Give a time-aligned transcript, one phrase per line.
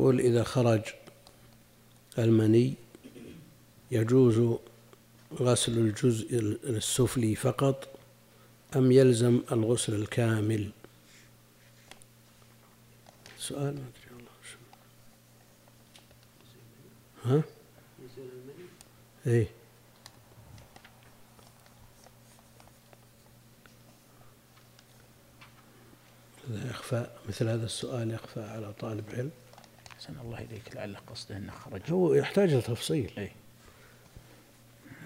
[0.00, 0.82] يقول إذا خرج
[2.18, 2.74] المني
[3.90, 4.58] يجوز
[5.40, 7.98] غسل الجزء السفلي فقط
[8.76, 10.70] أم يلزم الغسل الكامل؟
[13.38, 14.30] سؤال ما أدري والله
[17.24, 17.42] ها؟
[19.26, 19.48] إيه.
[26.50, 29.30] يخفى مثل هذا السؤال يخفى على طالب علم.
[30.00, 30.76] أحسن الله إليك.
[30.76, 31.80] لعل قصده أنه خرج.
[31.90, 33.30] هو يحتاج لتفصيل أي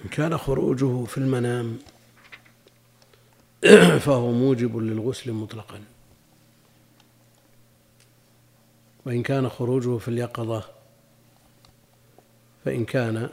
[0.04, 1.78] إن كان خروجه في المنام
[4.04, 5.84] فهو موجب للغسل مطلقا.
[9.06, 10.64] وإن كان خروجه في اليقظة
[12.64, 13.30] فإن كان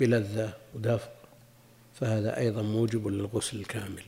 [0.00, 1.08] بلذة ودفع
[1.94, 4.04] فهذا أيضا موجب للغسل الكامل.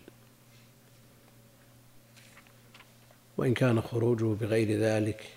[3.37, 5.35] وإن كان خروجه بغير ذلك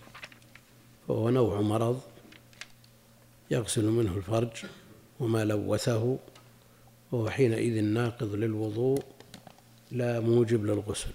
[1.08, 2.00] فهو نوع مرض
[3.52, 4.66] يغسل منه الفرج
[5.20, 6.18] وما لوثه
[7.12, 9.04] وهو حينئذ ناقض للوضوء
[9.92, 11.12] لا موجب للغسل.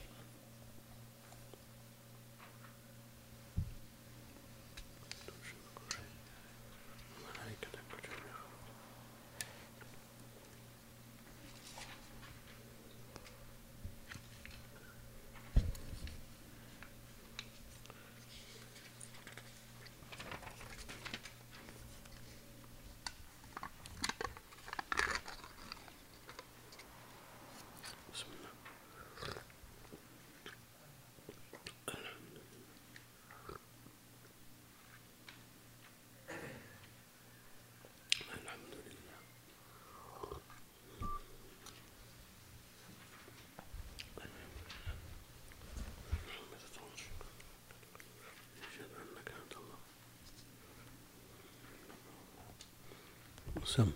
[53.65, 53.87] سم.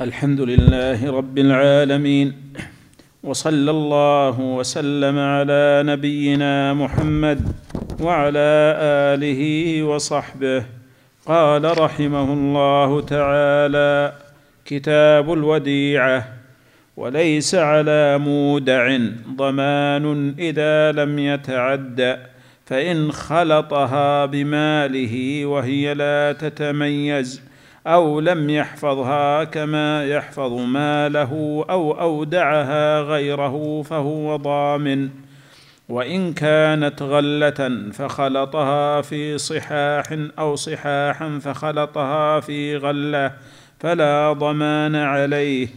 [0.00, 2.32] الحمد لله رب العالمين
[3.22, 7.40] وصلى الله وسلم على نبينا محمد
[8.00, 8.50] وعلى
[9.14, 9.42] آله
[9.82, 10.66] وصحبه.
[11.26, 14.12] قال رحمه الله تعالى
[14.64, 16.28] كتاب الوديعة
[16.96, 18.98] وليس على مودع
[19.36, 22.18] ضمان إذا لم يتعد
[22.66, 27.43] فإن خلطها بماله وهي لا تتميز.
[27.86, 35.08] أو لم يحفظها كما يحفظ ماله أو أودعها غيره فهو ضامن.
[35.88, 40.04] وإن كانت غلة فخلطها في صحاح
[40.38, 43.32] أو صحاحا فخلطها في غلة
[43.80, 45.68] فلا ضمان عليه.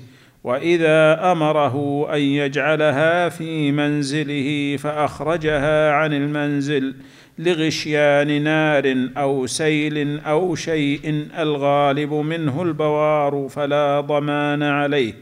[0.44, 6.96] وإذا أمره أن يجعلها في منزله فأخرجها عن المنزل
[7.40, 15.14] لغشيان نار أو سيل أو شيء الغالب منه البوار فلا ضمان عليه.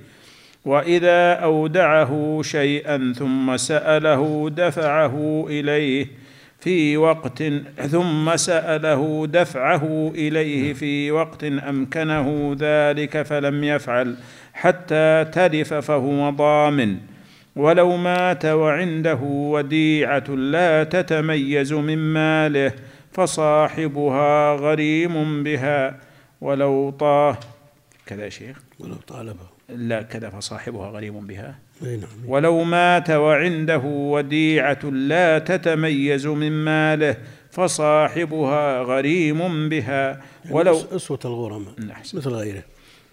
[0.66, 6.08] وإذا أودعه شيئا ثم سأله دفعه إليه
[6.60, 7.44] في وقت
[7.88, 14.16] ثم سأله دفعه إليه في وقت أمكنه ذلك فلم يفعل
[14.54, 16.98] حتى تلف فهو ضامن.
[17.56, 22.72] ولو مات وعنده وديعه لا تتميز من ماله
[23.12, 26.00] فصاحبها غريم بها
[26.42, 27.38] ولو طاه
[28.06, 29.56] كذا شيخ؟ ولو طالبه.
[29.70, 31.56] لا كذا فصاحبها غريم بها.
[31.82, 37.18] نعم ولو مات وعنده وديعه لا تتميز من ماله
[37.52, 40.22] فصاحبها غريم بها.
[40.52, 42.18] ولو أسوة الغرماء أحسن.
[42.18, 42.64] مثل غيره.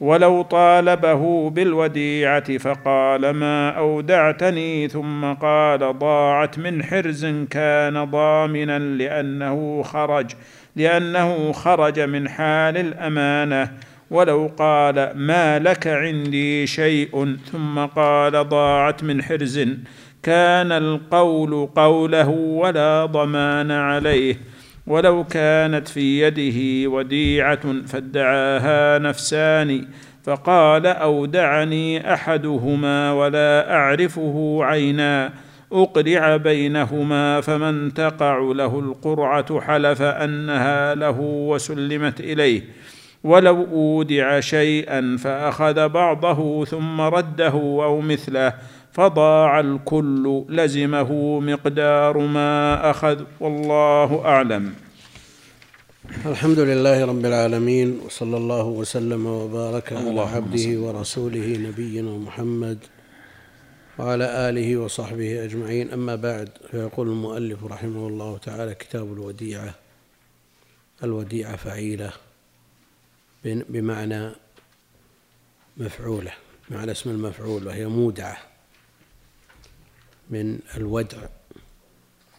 [0.02, 10.30] ولو طالبه بالوديعة فقال ما أودعتني ثم قال ضاعت من حرز كان ضامنا لأنه خرج
[10.76, 13.72] لأنه خرج من حال الأمانة.
[14.10, 19.68] ولو قال ما لك عندي شيء ثم قال ضاعت من حرز
[20.22, 24.36] كان القول قوله ولا ضمان عليه.
[24.86, 29.86] ولو كانت في يده وديعة فادعاها نفسان
[30.24, 35.32] فقال أودعني أحدهما ولا أعرفه عينا
[35.72, 42.62] أقرع بينهما فمن تقع له القرعة حلف أنها له وسلمت إليه.
[43.24, 47.52] ولو أودع شيئا فأخذ بعضه ثم رده
[47.84, 48.52] أو مثله
[48.92, 54.74] فضاع الكل لزمه مقدار ما أخذ والله أعلم.
[56.26, 62.78] الحمد لله رب العالمين وصلى الله وسلم وبارك على عبده ورسوله نبينا محمد
[63.98, 65.90] وعلى آله وصحبه أجمعين.
[65.90, 69.74] أما بعد فيقول المؤلف رحمه الله تعالى كتاب الوديعة
[71.04, 72.12] الوديعة فعيلة
[73.44, 74.30] بمعنى
[75.76, 76.32] مفعولة
[76.70, 78.51] بمعنى اسم المفعول وهي مودعة.
[80.30, 81.26] من الودع.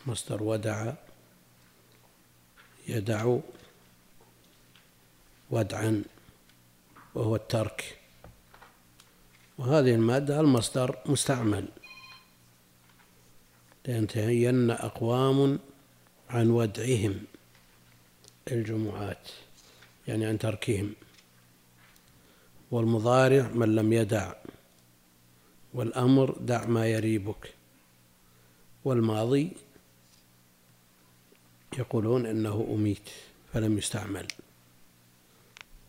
[0.07, 0.93] مصدر ودع
[2.87, 3.37] يدع
[5.51, 6.03] ودعا
[7.15, 7.97] وهو الترك.
[9.57, 11.67] وهذه المادة المصدر مستعمل.
[13.87, 15.59] لينتهين أقوام
[16.29, 17.23] عن ودعهم
[18.51, 19.29] الجمعات
[20.07, 20.93] يعني عن تركهم.
[22.71, 24.33] والمضارع من لم يدع
[25.73, 27.52] والأمر دع ما يريبك.
[28.85, 29.51] والماضي
[31.77, 33.09] يقولون إنه أميت
[33.53, 34.27] فلم يستعمل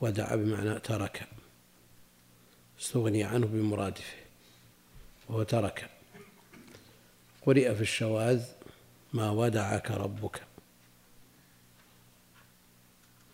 [0.01, 1.29] ودع بمعنى ترك
[2.81, 4.17] استغني عنه بمرادفه
[5.29, 5.91] وهو ترك.
[7.47, 8.45] قرئ في الشواذ
[9.13, 10.43] ما ودعك ربك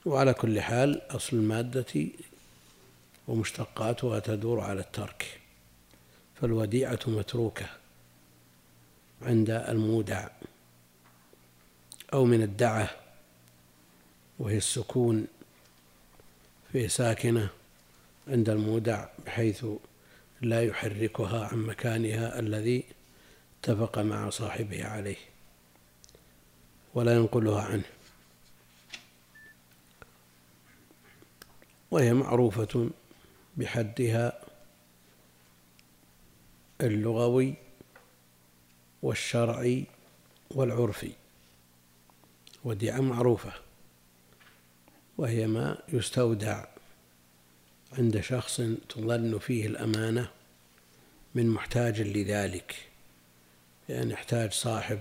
[0.06, 2.06] وعلى كل حال أصل المادة
[3.28, 5.40] ومشتقاتها تدور على الترك
[6.34, 7.79] فالوديعة متروكة.
[9.22, 10.28] عند المودع
[12.12, 12.90] أو من الدعة
[14.38, 15.26] وهي السكون
[16.72, 17.50] في ساكنة
[18.28, 19.66] عند المودع بحيث
[20.40, 22.84] لا يحركها عن مكانها الذي
[23.60, 25.16] اتفق مع صاحبه عليه
[26.94, 27.84] ولا ينقلها عنه.
[31.90, 32.90] وهي معروفة
[33.56, 34.40] بحدها
[36.80, 37.54] اللغوي
[39.02, 39.84] والشرعي
[40.50, 41.12] والعرفي
[42.64, 43.52] وديعة معروفة
[45.18, 46.64] وهي ما يستودع
[47.92, 50.30] عند شخص تظن فيه الأمانة
[51.34, 52.76] من محتاج لذلك
[53.88, 55.00] يعني يحتاج صاحب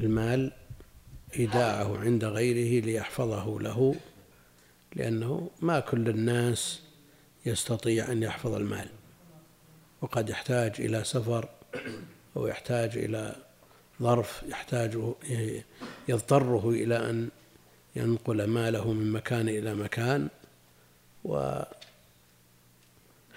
[0.00, 0.52] المال
[1.36, 3.94] إيداعه عند غيره ليحفظه له
[4.96, 6.80] لأنه ما كل الناس
[7.46, 8.88] يستطيع أن يحفظ المال
[10.00, 11.48] وقد يحتاج إلى سفر
[12.36, 13.36] أو يحتاج إلى
[14.02, 14.98] ظرف يحتاج
[16.08, 17.28] يضطره إلى أن
[17.96, 20.28] ينقل ماله من مكان إلى مكان.
[21.24, 21.66] وهذا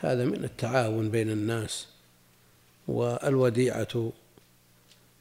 [0.03, 1.87] من التعاون بين الناس.
[2.87, 4.11] والوديعة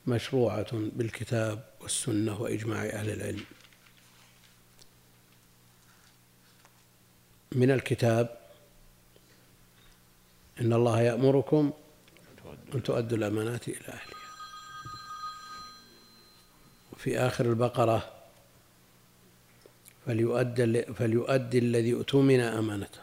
[0.06, 3.44] مشروعة بالكتاب والسنة وإجماع أهل العلم.
[7.52, 8.38] من الكتاب
[10.60, 11.72] إن الله يأمركم
[12.74, 14.24] أن تؤدوا الأمانات إلى أهلها.
[16.96, 18.12] في آخر البقرة
[20.06, 23.00] فليؤدي, فليؤدي الذي اؤتمن أمانته.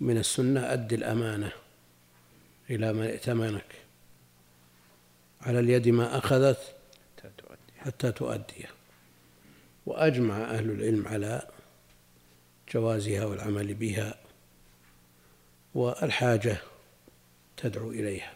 [0.00, 1.52] من السنة أد الأمانة
[2.70, 3.74] إلى من ائتمنك.
[5.40, 6.74] على اليد ما أخذت
[7.78, 8.70] حتى تؤديه
[9.86, 11.48] وأجمع أهل العلم على
[12.74, 14.14] جوازها والعمل بها.
[15.74, 16.58] والحاجة
[17.58, 18.32] تدعو إليها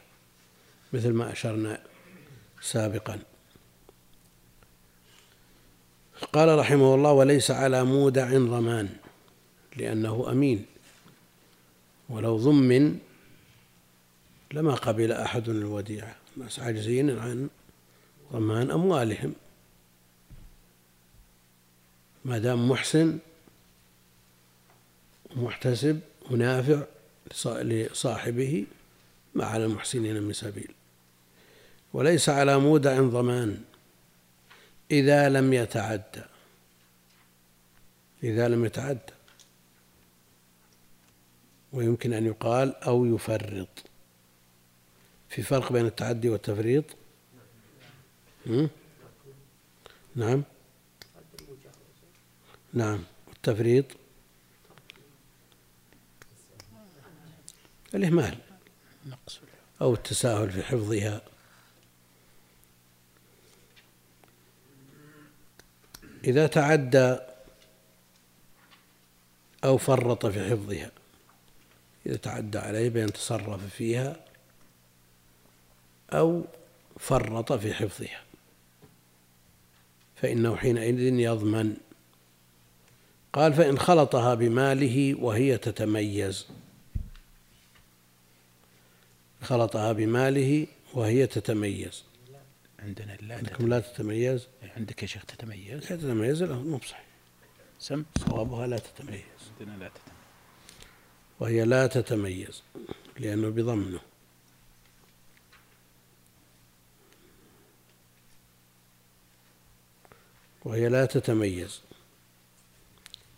[0.92, 1.80] مثل ما أشرنا
[2.60, 3.18] سابقا.
[6.32, 8.88] قال رحمه الله وليس على مودع ضمان
[9.76, 10.66] لأنه أمين
[12.08, 12.98] ولو ضمن
[14.52, 17.48] لما قبل أحد الوديعة الناس عاجزين عن
[18.32, 19.34] ضمان أموالهم.
[22.24, 23.18] ما دام محسن
[25.36, 26.00] ومحتسب
[26.30, 26.82] ونافع
[27.46, 28.66] لصاحبه
[29.34, 30.74] ما على المحسنين من سبيل.
[31.92, 33.64] وليس على مودع ضمان
[34.90, 36.22] إذا لم يتعدى.
[38.22, 39.12] إذا لم يتعدى.
[41.72, 43.68] ويمكن أن يقال أو يفرط.
[45.28, 46.84] في فرق بين التعدي والتفريط؟
[50.16, 50.42] نعم.
[52.72, 53.04] نعم.
[53.28, 53.84] والتفريط؟
[57.94, 58.51] الإهمال.
[59.80, 61.20] أو التساهل في حفظها.
[66.24, 67.16] إذا تعدى
[69.64, 70.90] أو فرط في حفظها
[72.06, 74.16] إذا تعدى عليه بأن تصرف فيها
[76.10, 76.44] أو
[76.98, 78.22] فرط في حفظها
[80.16, 81.76] فإنه حينئذ يضمن.
[83.32, 86.46] قال فإن خلطها بماله وهي تتميز.
[89.42, 92.04] خلطها بماله وهي تتميز.
[92.78, 94.46] عندنا لا عندكم لا تتميز؟
[94.76, 97.06] عندك يا شيخ تتميز؟ لا تتميز لا مو بصحيح.
[97.78, 99.22] سم؟ صوابها لا تتميز.
[99.60, 100.12] عندنا لا تتميز.
[101.40, 102.62] وهي لا تتميز
[103.18, 104.00] لأنه بضمنه.
[110.64, 111.80] وهي لا تتميز.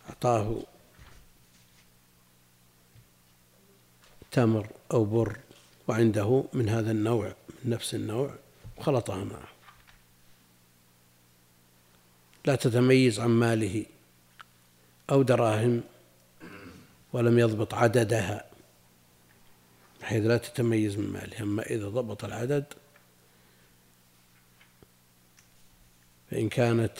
[0.09, 0.63] أعطاه
[4.31, 5.39] تمر أو بر.
[5.87, 8.35] وعنده من هذا النوع من نفس النوع
[8.77, 9.47] وخلطها معه.
[12.45, 13.85] لا تتميز عن ماله
[15.11, 15.83] أو دراهم
[17.13, 18.45] ولم يضبط عددها
[20.01, 21.41] بحيث لا تتميز من ماله.
[21.41, 22.65] أما إذا ضبط العدد
[26.31, 26.97] فإن كانت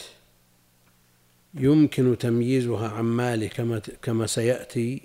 [1.53, 5.01] يمكن تمييزها عن ماله كما كما سيأتي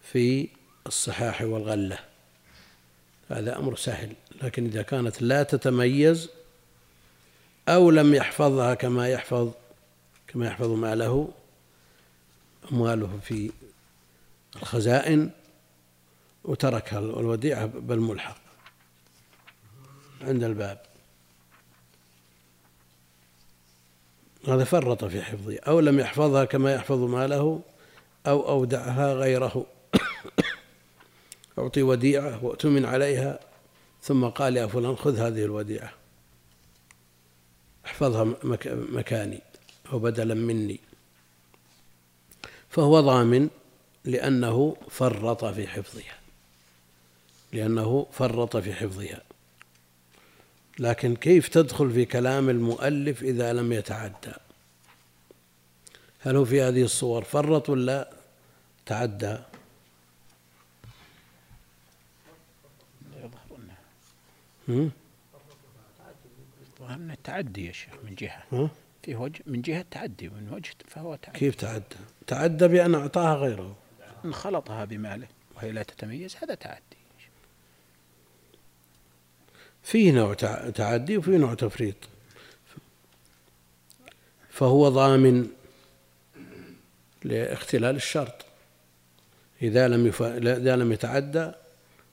[0.00, 0.48] في
[0.86, 1.98] الصحاح والغلة.
[3.30, 6.30] هذا أمر سهل لكن إذا كانت لا تتميز
[7.68, 9.50] أو لم يحفظها كما يحفظ
[10.28, 11.28] كما يحفظ ماله
[12.72, 13.50] أمواله في
[14.56, 15.30] الخزائن
[16.44, 18.36] وتركها الوديعة بالملحق
[20.22, 20.78] عند الباب.
[24.48, 27.60] هذا فرط في حفظه أو لم يحفظها كما يحفظ ماله
[28.26, 29.66] أو أودعها غيره.
[31.58, 33.40] أعطي وديعة وأتمن عليها
[34.02, 35.92] ثم قال يا فلان خذ هذه الوديعة.
[37.86, 38.34] احفظها
[38.72, 39.40] مكاني
[39.92, 40.80] أو بدلا مني.
[42.70, 43.48] فهو ضامن
[44.04, 46.18] لأنه فرط في حفظها.
[47.52, 49.22] لأنه فرط في حفظها.
[50.78, 54.32] لكن كيف تدخل في كلام المؤلف إذا لم يتعدى؟
[56.20, 58.12] هل هو في هذه الصور فرط ولا
[58.86, 59.38] تعدى؟
[64.68, 64.90] أنه
[67.12, 68.70] التعدي يا شيخ من جهة.
[69.02, 71.38] في وجه من جهة تعدي من وجه فهو تعدي.
[71.38, 71.84] كيف تعدى؟
[72.26, 73.76] تعدى بأن أعطاها غيره.
[74.24, 76.82] إن خلطها بماله وهي لا تتميز هذا تعدي.
[79.82, 80.34] فيه نوع
[80.74, 81.96] تعدي وفيه نوع تفريط.
[84.50, 85.46] فهو ضامن
[87.24, 88.46] لاختلال الشرط.
[89.62, 90.12] إذا لم.
[90.20, 91.52] إذا لم يتعدى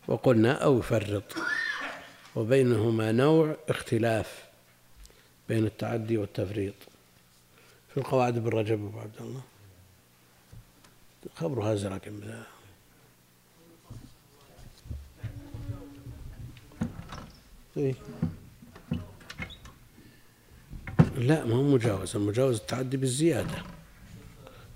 [0.08, 1.24] وقلنا أو يفرط.
[2.36, 4.44] وبينهما نوع اختلاف
[5.50, 6.74] بين التعدي والتفريط.
[7.90, 9.42] في القواعد ابن رجب أبو عبد الله.
[11.36, 11.74] خبرها
[12.20, 12.44] بذا
[17.78, 17.96] إيه؟
[21.18, 22.16] لا ما هو مجاوز.
[22.16, 23.64] المجاوز التعدي بالزيادة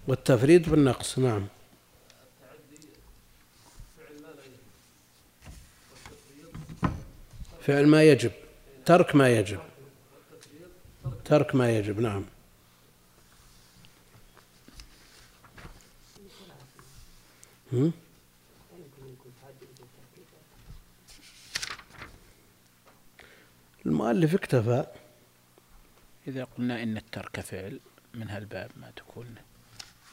[0.07, 1.19] والتفريط بالنقص.
[1.19, 1.47] نعم.
[7.67, 8.31] فعل ما يجب.
[8.85, 9.59] ترك ما يجب.
[11.25, 12.25] ترك ما يجب نعم.
[23.85, 24.85] المؤلف اكتفى.
[26.27, 27.79] إذا قلنا إن الترك فعل
[28.13, 29.35] من هالباب ما تكون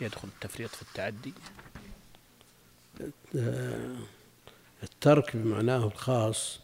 [0.00, 1.32] يدخل التفريط في التعدي؟
[4.82, 6.63] الترك بمعناه الخاص.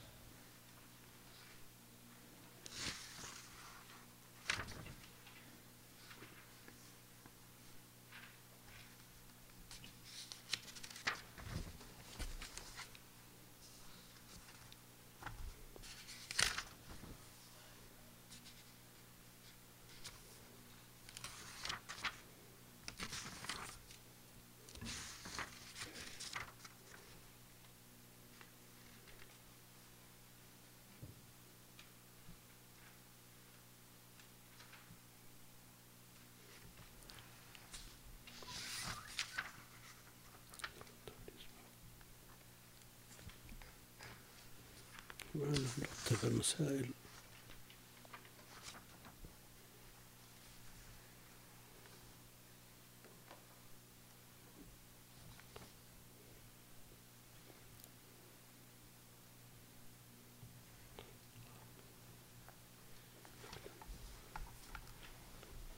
[46.10, 46.90] نرتب المسائل.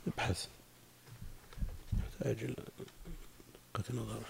[0.07, 0.49] ابحث.
[1.93, 2.45] يحتاج
[3.75, 4.23] دقة نظر.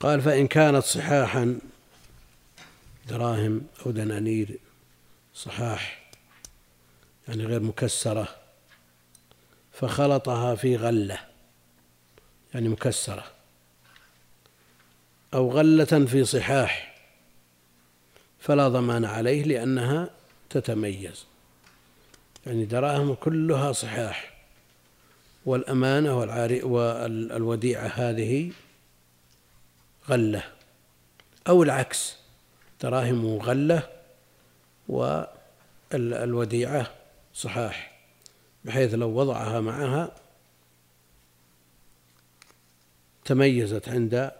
[0.00, 1.58] قال فإن كانت صحاحا
[3.06, 4.58] دراهم أو دنانير
[5.34, 6.10] صحاح
[7.28, 8.28] يعني غير مكسرة
[9.72, 11.18] فخلطها في غلة
[12.54, 13.24] يعني مكسرة
[15.34, 16.96] أو غلة في صحاح
[18.40, 20.10] فلا ضمان عليه لأنها
[20.50, 21.26] تتميز
[22.46, 24.36] يعني دراهم كلها صحاح
[25.46, 26.16] والأمانة
[26.64, 28.52] والوديعة هذه
[30.08, 30.42] غلة
[31.48, 32.16] أو العكس.
[32.80, 33.88] دراهم غلة
[35.92, 36.94] والوديعة
[37.34, 38.00] صحاح
[38.64, 40.14] بحيث لو وضعها معها
[43.24, 44.30] تميزت عند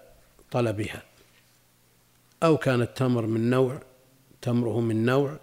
[0.50, 1.02] طلبها.
[2.42, 3.82] أو كان التمر من نوع
[4.42, 5.38] تمره من نوع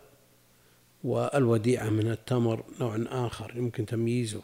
[1.04, 4.42] والوديعة من التمر نوع آخر يمكن تمييزه.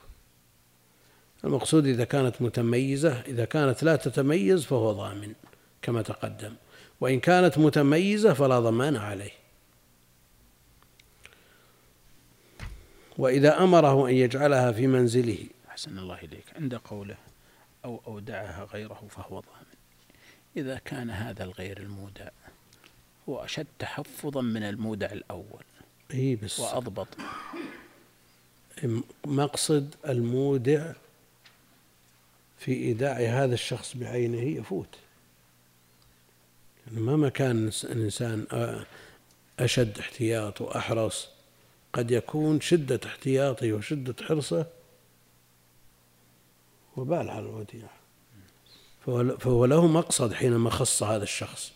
[1.44, 5.34] المقصود إذا كانت متميزة إذا كانت لا تتميز فهو ضامن
[5.82, 6.54] كما تقدم.
[7.02, 9.32] وإن كانت متميزة فلا ضمان عليه.
[13.18, 15.46] وإذا أمره أن يجعلها في منزله.
[15.70, 16.46] أحسن الله إليك.
[16.56, 17.18] عند قوله
[17.86, 19.66] أو أودعها غيره فهو ضامن.
[20.58, 22.30] إذا كان هذا الغير المودع
[23.30, 25.64] هو أشد تحفظا من المودع الأول.
[26.14, 26.60] إيه بس.
[26.60, 27.08] وأضبط.
[29.26, 30.92] مقصد المودع
[32.58, 34.98] في إيداع هذا الشخص بعينه يفوت.
[36.88, 38.46] يعني مهما كان الإنسان
[39.60, 41.28] أشد احتياط وأحرص
[41.94, 44.66] قد يكون شدة احتياطه وشدة حرصه
[46.98, 48.00] وبال على الوديعة
[49.40, 51.72] فهو له مقصد حينما خص هذا الشخص.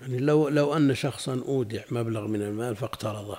[0.00, 3.38] يعني لو لو أن شخصا أودع مبلغ من المال فاقترضه.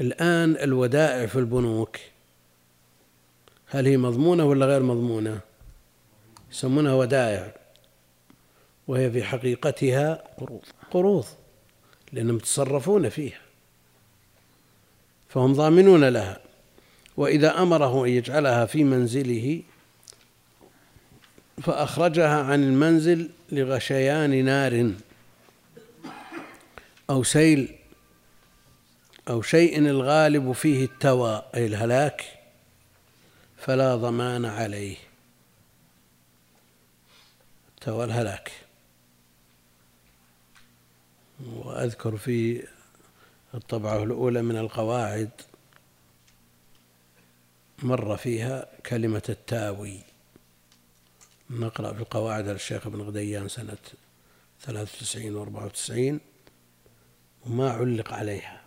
[0.00, 1.96] الآن الودائع في البنوك
[3.72, 5.40] هل هي مضمونة ولا غير مضمونة؟
[6.52, 7.54] يسمونها ودائع
[8.88, 10.62] وهي في حقيقتها قروض.
[10.90, 11.24] قروض
[12.12, 13.40] لأنهم يتصرفون فيها
[15.28, 16.40] فهم ضامنون لها.
[17.16, 19.62] وإذا أمره أن يجعلها في منزله
[21.62, 24.92] فأخرجها عن المنزل لغشيان نار
[27.10, 27.74] أو سيل
[29.28, 32.39] أو شيء الغالب فيه التوى أي الهلاك.
[33.60, 34.96] فلا ضمان عليه.
[37.68, 38.52] التوى الهلاك.
[41.46, 42.66] وأذكر في
[43.54, 45.30] الطبعة الأولى من القواعد
[47.82, 50.00] مر فيها كلمة التاوي.
[51.50, 53.78] نقرأ في القواعد على الشيخ ابن غديان سنة
[54.62, 56.20] 93 و 94
[57.46, 58.59] وما علق عليها.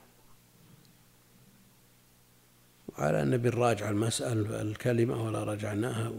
[2.98, 6.12] وعلى أن بالراجع المسألة الكلمة ولا رجعناها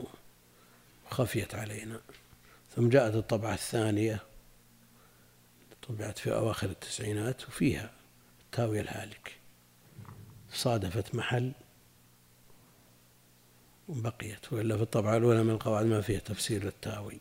[1.11, 2.01] وخفيت علينا.
[2.77, 4.23] ثم جاءت الطبعة الثانية
[5.89, 7.91] طبعت في أواخر التسعينات وفيها
[8.45, 9.37] التاوية الهالك.
[10.53, 11.53] صادفت محل
[13.89, 17.19] وبقيت وإلا في الطبعة الأولى من القواعد ما فيها تفسير للتاوي.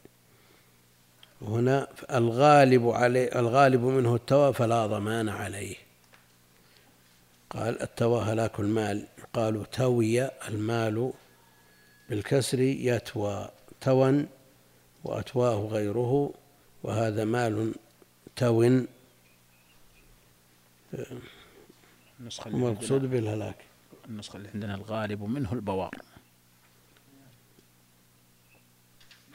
[1.42, 5.76] وهنا الغالب عليه الغالب منه التوى فلا ضمان عليه.
[7.50, 9.08] قال التوى هلاك المال.
[9.34, 11.14] قالوا توي المال
[12.10, 13.50] بالكسر يتوى
[13.82, 14.26] توى
[15.04, 16.34] وأتواه غيره
[16.84, 17.76] وهذا مال
[18.36, 18.64] تو.
[22.20, 23.56] النسخة اللي المقصود بالهلاك؟
[24.10, 25.98] النسخة اللي عندنا الغالب منه البوار.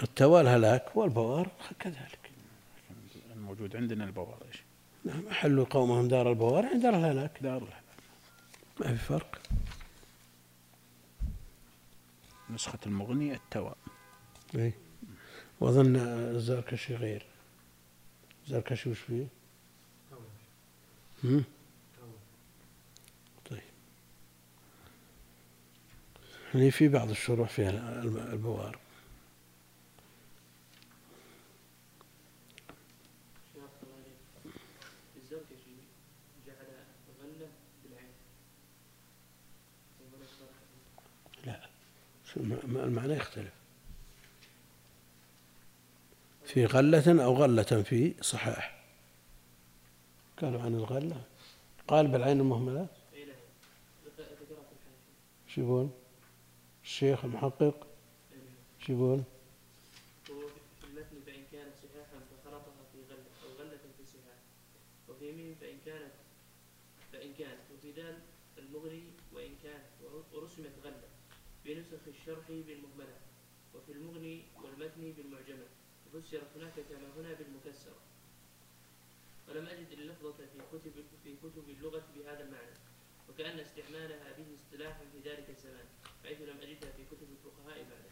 [0.03, 2.31] التوى الهلاك والبوار كذلك.
[3.33, 4.63] الموجود عندنا البوار إيش؟
[5.05, 7.39] نعم أحلوا قومهم دار البوار عند دار الهلاك.
[7.43, 7.83] دار الهلاك.
[8.81, 9.41] ما في فرق.
[12.51, 13.75] نسخة المغني التوى
[14.55, 14.73] اي
[15.61, 17.27] وأظن الزركشي غير.
[18.47, 19.27] زركشي وش فيه؟
[23.51, 23.61] طيب.
[26.55, 28.79] يعني في بعض الشروح فيها البوار.
[42.39, 43.53] المعنى يختلف.
[46.45, 48.85] في غلة أو غلة في صحاح.
[50.43, 51.23] قالوا عن الغلة.
[51.89, 52.87] قال بالعين المهملة
[55.49, 55.89] شو يقول
[56.85, 57.87] الشيخ المحقق.
[58.81, 59.23] شو يقول
[60.27, 60.33] في
[60.87, 64.39] المتن فإن كانت صحاحا فخلطها في غلة أو غلة في صحاح
[65.09, 66.13] وفي ميم فإن كانت
[67.13, 68.19] فإن كانت وفي دال
[68.59, 69.85] المغني وإن كانت
[70.35, 71.03] ورسمت غلة
[71.69, 73.17] بنسخ الشرح بالمهملة
[73.75, 75.67] وفي المغني والمتن بالمعجمة.
[76.13, 78.01] فسرت هناك كما هنا بالمكسرة.
[79.49, 80.93] ولم أجد اللفظة في كتب
[81.25, 82.77] في كتب اللغة بهذا المعنى
[83.29, 85.85] وكأن استعمالها به اصطلاح في ذلك الزمان
[86.25, 88.11] حيث لم أجدها في كتب الفقهاء بعده.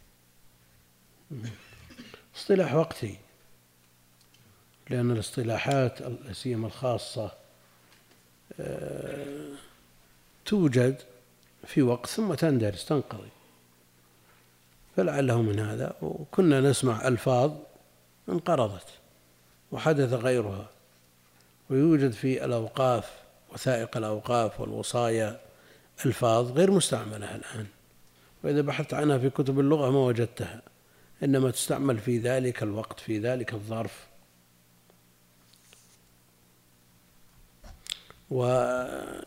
[2.35, 3.19] اصطلاح وقتي
[4.89, 7.31] لأن الاصطلاحات لا سيما الخاصة
[8.59, 9.55] آه،
[10.45, 11.01] توجد
[11.67, 13.29] في وقت ثم تندرس تنقضي.
[14.97, 15.95] فلعله من هذا.
[16.01, 17.51] وكنا نسمع ألفاظ
[18.29, 18.87] انقرضت
[19.71, 20.69] وحدث غيرها.
[21.69, 23.11] ويوجد في الأوقاف
[23.53, 25.39] وثائق الأوقاف والوصايا
[26.05, 27.65] ألفاظ غير مستعملة الآن.
[28.43, 30.61] وإذا بحثت عنها في كتب اللغة ما وجدتها.
[31.23, 34.07] إنما تستعمل في ذلك الوقت في ذلك الظرف.
[38.29, 39.17] ويصعب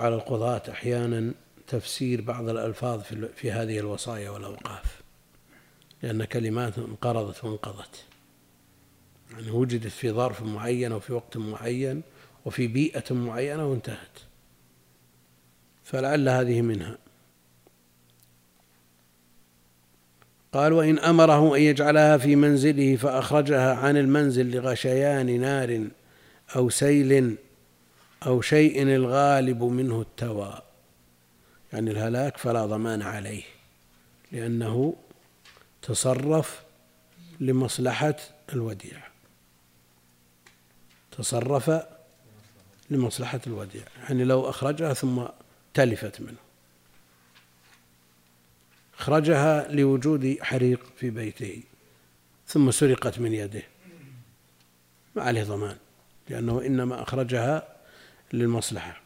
[0.00, 1.32] على القضاة أحيانا
[1.70, 3.02] تفسير بعض الألفاظ
[3.36, 5.00] في هذه الوصايا والأوقاف.
[6.02, 8.04] لأن كلمات انقرضت وانقضت.
[9.32, 12.02] يعني وجدت في ظرف معين وفي وقت معين
[12.44, 14.18] وفي بيئة معينة وانتهت.
[15.84, 16.98] فلعل هذه منها.
[20.52, 25.88] قال وإن أمره أن يجعلها في منزله فأخرجها عن المنزل لغشيان نار
[26.56, 27.36] أو سيل
[28.26, 30.69] أو شيء الغالب منه التوى.
[31.72, 33.42] يعني الهلاك فلا ضمان عليه
[34.32, 34.96] لأنه
[35.82, 36.62] تصرف
[37.40, 38.16] لمصلحة
[38.52, 39.10] الوديعة
[41.12, 41.82] تصرف
[42.90, 45.22] لمصلحة الوديعة يعني لو أخرجها ثم
[45.74, 46.38] تلفت منه.
[48.98, 51.62] أخرجها لوجود حريق في بيته
[52.46, 53.62] ثم سرقت من يده.
[55.16, 55.76] ما عليه ضمان
[56.28, 57.76] لأنه إنما أخرجها
[58.32, 59.00] للمصلحة.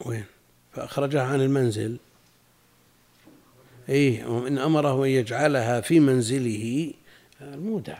[0.00, 0.24] وين؟
[0.72, 1.98] فأخرجها عن المنزل.
[3.88, 6.94] إيه وإن أمره أن يجعلها في منزله.
[7.40, 7.98] المودع.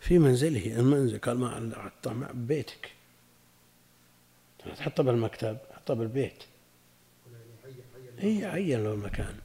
[0.00, 1.18] في منزله المنزل.
[1.18, 2.92] قال ما حطها مع بيتك.
[4.76, 6.44] تحطها بالمكتب حطها بالبيت.
[8.22, 9.36] اي عين له المكان.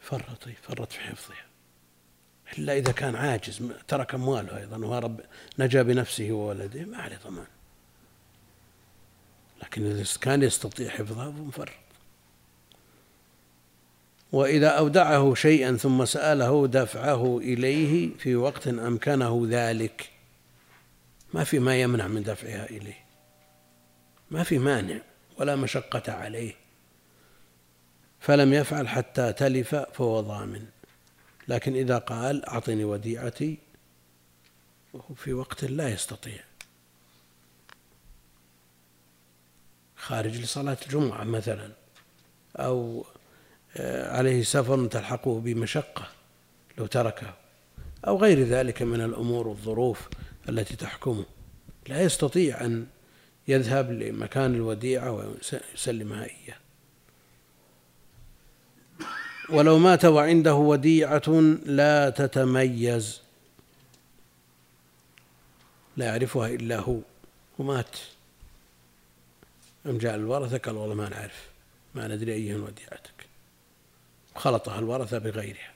[0.00, 1.53] فرط فرط في حفظها.
[2.58, 5.20] إلا إذا كان عاجز ترك أمواله أيضا وهرب
[5.58, 7.46] نجا بنفسه وولده ما عليه ضمان.
[9.62, 11.72] لكن إذا كان يستطيع حفظها فمفرط
[14.32, 20.10] وإذا أودعه شيئا ثم سأله دفعه إليه في وقت أمكنه ذلك.
[21.34, 23.04] ما في ما يمنع من دفعها إليه.
[24.30, 24.98] ما في مانع
[25.38, 26.54] ولا مشقة عليه.
[28.20, 30.64] فلم يفعل حتى تلف فهو ضامن
[31.48, 33.58] لكن إذا قال أعطني وديعتي
[34.92, 36.44] وهو في وقت لا يستطيع.
[39.96, 41.72] خارج لصلاة الجمعة مثلا
[42.56, 43.06] أو
[43.76, 46.08] آه، عليه سفر تلحقه بمشقة
[46.78, 47.34] لو تركه
[48.06, 50.08] أو غير ذلك من الأمور والظروف
[50.48, 51.24] التي تحكمه.
[51.88, 52.86] لا يستطيع أن
[53.48, 56.63] يذهب لمكان الوديعة ويسلمها إياه.
[59.48, 61.28] ولو مات وعنده وديعة
[61.64, 63.22] لا تتميز.
[65.96, 66.98] لا يعرفها إلا هو
[67.58, 67.96] ومات.
[69.86, 71.48] أم جاء الورثة؟ قال والله ما نعرف
[71.94, 73.26] ما ندري أيهن وديعتك.
[74.34, 75.74] خلطها الورثة بغيرها.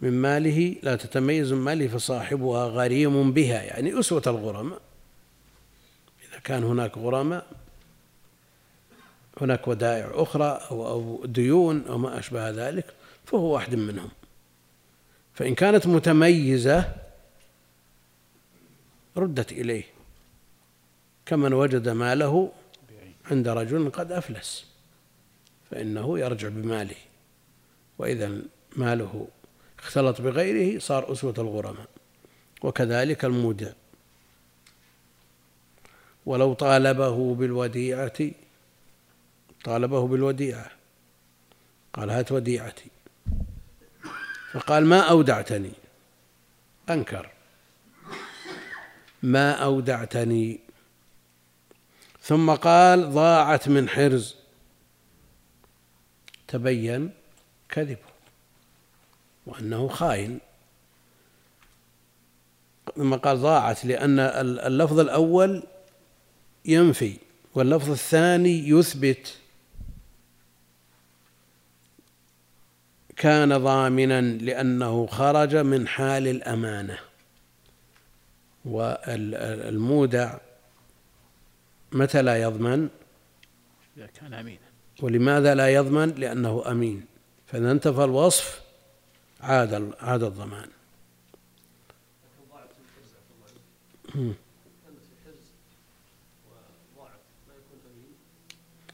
[0.00, 4.80] من ماله لا تتميز من ماله فصاحبها غريم بها يعني أسوة الغرماء.
[6.28, 7.46] إذا كان هناك غرماء
[9.40, 12.86] هناك ودائع أخرى أو ديون أو ما أشبه ذلك
[13.24, 14.10] فهو واحد منهم.
[15.34, 16.94] فإن كانت متميزة
[19.16, 19.84] ردت إليه.
[21.26, 22.52] كمن وجد ماله
[23.30, 24.66] عند رجل قد أفلس
[25.70, 26.96] فإنه يرجع بماله.
[27.98, 28.32] وإذا
[28.76, 29.28] ماله
[29.78, 31.88] اختلط بغيره صار أسوة الغرماء
[32.62, 33.72] وكذلك المودع.
[36.26, 38.30] ولو طالبه بالوديعة
[39.64, 40.70] طالبه بالوديعة.
[41.92, 42.90] قال هات وديعتي.
[44.52, 45.72] فقال ما أودعتني؟
[46.90, 47.30] أنكر.
[49.22, 50.60] ما أودعتني.
[52.22, 54.36] ثم قال ضاعت من حرز.
[56.48, 57.10] تبين
[57.68, 58.14] كذبه.
[59.46, 60.38] وأنه خائن
[62.96, 65.62] ثم قال ضاعت لأن اللفظ الأول
[66.64, 67.16] ينفي
[67.54, 69.38] واللفظ الثاني يثبت.
[73.16, 76.98] كان ضامنا لأنه خرج من حال الأمانة.
[78.64, 80.38] والمودع
[81.92, 82.88] متى لا يضمن؟
[83.96, 84.58] إذا كان أمينا.
[85.02, 87.06] ولماذا لا يضمن؟ لأنه أمين.
[87.46, 88.62] فإذا انتفى الوصف
[89.40, 90.68] عاد عاد الضمان.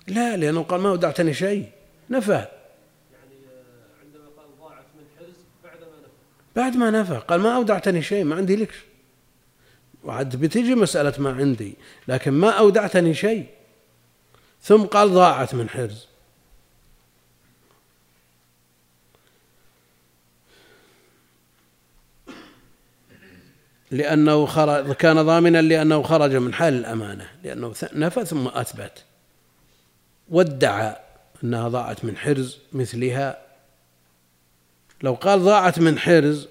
[0.06, 1.72] لا لأنه قال ما أودعتني شيء.
[2.10, 2.59] نفى.
[6.60, 8.74] بعد ما نفى قال ما أودعتني شيء ما عندي لك
[10.04, 11.74] وعد بتجي مسألة ما عندي
[12.08, 13.46] لكن ما أودعتني شيء.
[14.62, 16.06] ثم قال ضاعت من حرز.
[23.90, 29.04] لأنه خرج كان ضامنا لأنه خرج من حال الأمانة لأنه نفى ثم أثبت.
[30.28, 30.96] وادعى
[31.44, 33.49] أنها ضاعت من حرز مثلها.
[35.02, 36.48] لو قال ضاعت من حرز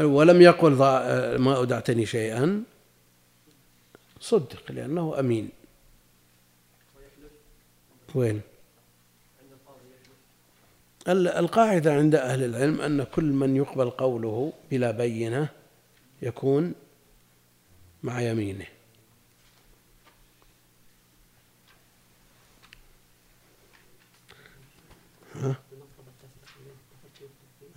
[0.00, 0.72] ولم يقل
[1.38, 2.62] ما أودعتني شيئا
[4.20, 5.50] صدق لأنه أمين.
[8.14, 8.40] وين؟
[11.08, 15.48] القاعدة عند أهل العلم أن كل من يقبل قوله بلا بينة
[16.22, 16.74] يكون
[18.02, 18.66] مع يمينه.
[25.34, 25.56] ها؟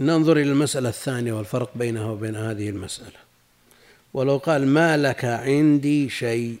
[0.00, 3.18] ننظر إلى المسألة الثانية والفرق بينها وبين هذه المسألة.
[4.14, 6.56] ولو قال ما لك عندي شيء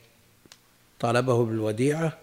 [1.00, 2.18] طلبه بالوديعة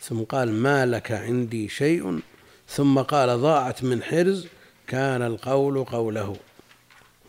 [0.00, 2.20] ثم قال ما لك عندي شيء
[2.68, 4.46] ثم قال ضاعت من حرز
[4.86, 6.36] كان القول قوله.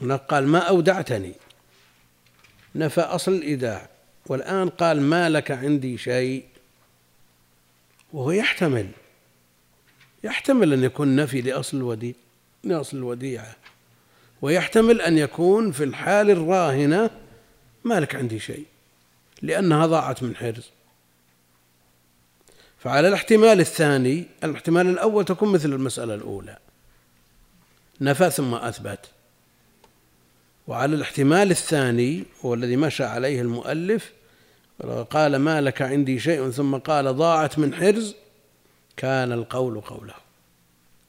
[0.01, 1.33] هناك قال ما أودعتني.
[2.75, 3.89] نفى أصل الإيداع.
[4.25, 6.45] والآن قال ما لك عندي شيء
[8.13, 8.89] وهو يحتمل.
[10.23, 12.13] يحتمل أن يكون نفي لأصل الوديع
[12.63, 13.55] لأصل الوديعة.
[14.41, 17.09] ويحتمل أن يكون في الحال الراهنة
[17.83, 18.65] ما لك عندي شيء
[19.41, 20.69] لأنها ضاعت من حرز.
[22.79, 26.57] فعلى الاحتمال الثاني الاحتمال الأول تكون مثل المسألة الأولى.
[28.01, 28.99] نفى ثم أثبت.
[30.67, 34.11] وعلى الاحتمال الثاني هو الذي مشى عليه المؤلف
[35.09, 38.15] قال ما لك عندي شيء ثم قال ضاعت من حرز
[38.97, 40.13] كان القول قوله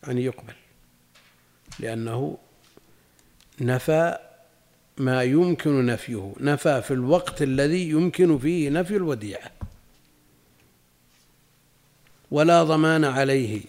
[0.03, 0.55] يعني يقبل.
[1.81, 2.39] لأنه
[3.61, 4.19] نفى
[4.99, 9.51] ما يمكن نفيه نفى في الوقت الذي يمكن فيه نفي الوديعة.
[12.31, 13.61] ولا ضمان عليه.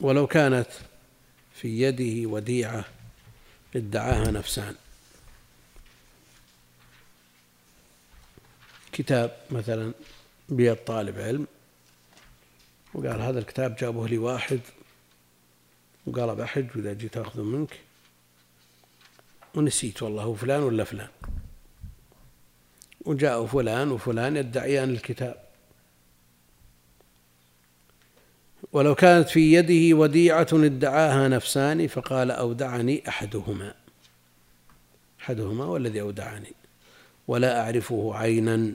[0.00, 0.68] ولو كانت
[1.54, 2.84] في يده وديعة
[3.76, 4.74] ادعاها نفسان
[8.92, 9.92] كتاب مثلا
[10.48, 11.46] بيد طالب علم.
[12.94, 14.60] وقال هذا الكتاب جابه لي واحد
[16.06, 17.80] وقال بحج وإذا جيت أخذه منك.
[19.54, 21.08] ونسيت والله هو فلان ولا فلان.
[23.04, 25.44] وجاء فلان وفلان يدعيان الكتاب.
[28.72, 33.74] ولو كانت في يده وديعة ادعاها نفسان فقال أودعني أحدهما.
[35.20, 36.52] أحدهما والذي أودعني.
[37.28, 38.72] ولا أعرفه عينا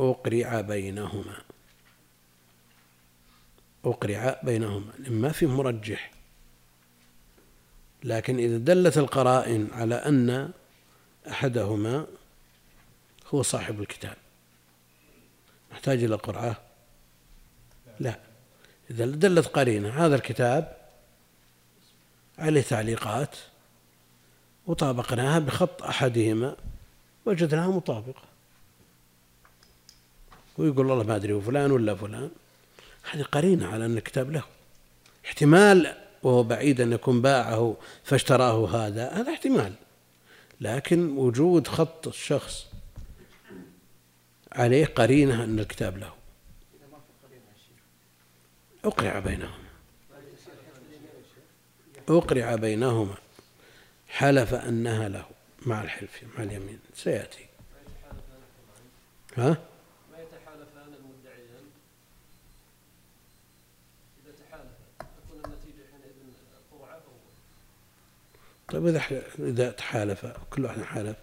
[0.00, 1.51] أقرع بينهما.
[3.84, 6.10] أقرع بينهما ما في مرجح.
[8.04, 10.50] لكن إذا دلت القرائن على أن
[11.28, 12.06] أحدهما
[13.34, 14.16] هو صاحب الكتاب
[15.72, 16.60] نحتاج إلى قرعة؟
[18.00, 18.18] لا.
[18.90, 20.76] إذا دلت قرينة هذا الكتاب
[22.38, 23.36] عليه تعليقات
[24.66, 26.56] وطابقناها بخط أحدهما
[27.26, 28.22] وجدناها مطابقة
[30.58, 32.30] ويقول والله ما أدري فلان ولا فلان.
[33.10, 34.44] هذه قرينة على أن الكتاب له.
[35.24, 39.72] احتمال وهو بعيد أن يكون باعه فاشتراه هذا هذا احتمال.
[40.60, 42.66] لكن وجود خط الشخص
[44.52, 46.12] عليه قرينة أن الكتاب له.
[48.84, 49.62] أقرع بينهما.
[52.08, 53.14] أقرع بينهما.
[54.08, 55.26] حلف أنها له
[55.66, 56.78] مع الحلف مع اليمين.
[56.94, 57.46] سيأتي.
[59.36, 59.56] ها؟
[68.72, 71.16] طيب إذا إذا تحالف كل واحد حالف.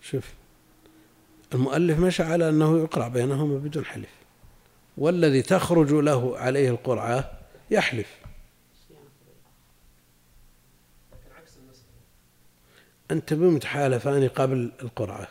[0.00, 0.32] شوف
[1.54, 4.08] المؤلف مشى على أنه يقرع بينهما بدون حلف.
[4.98, 7.38] والذي تخرج له عليه القرعة
[7.70, 8.18] يحلف.
[13.10, 15.28] أنت بمتحالفان قبل القرعة؟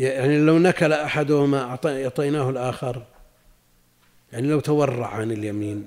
[0.00, 3.02] يعني لو نكل أحدهما أعطيناه الآخر
[4.32, 5.86] يعني لو تورع عن اليمين.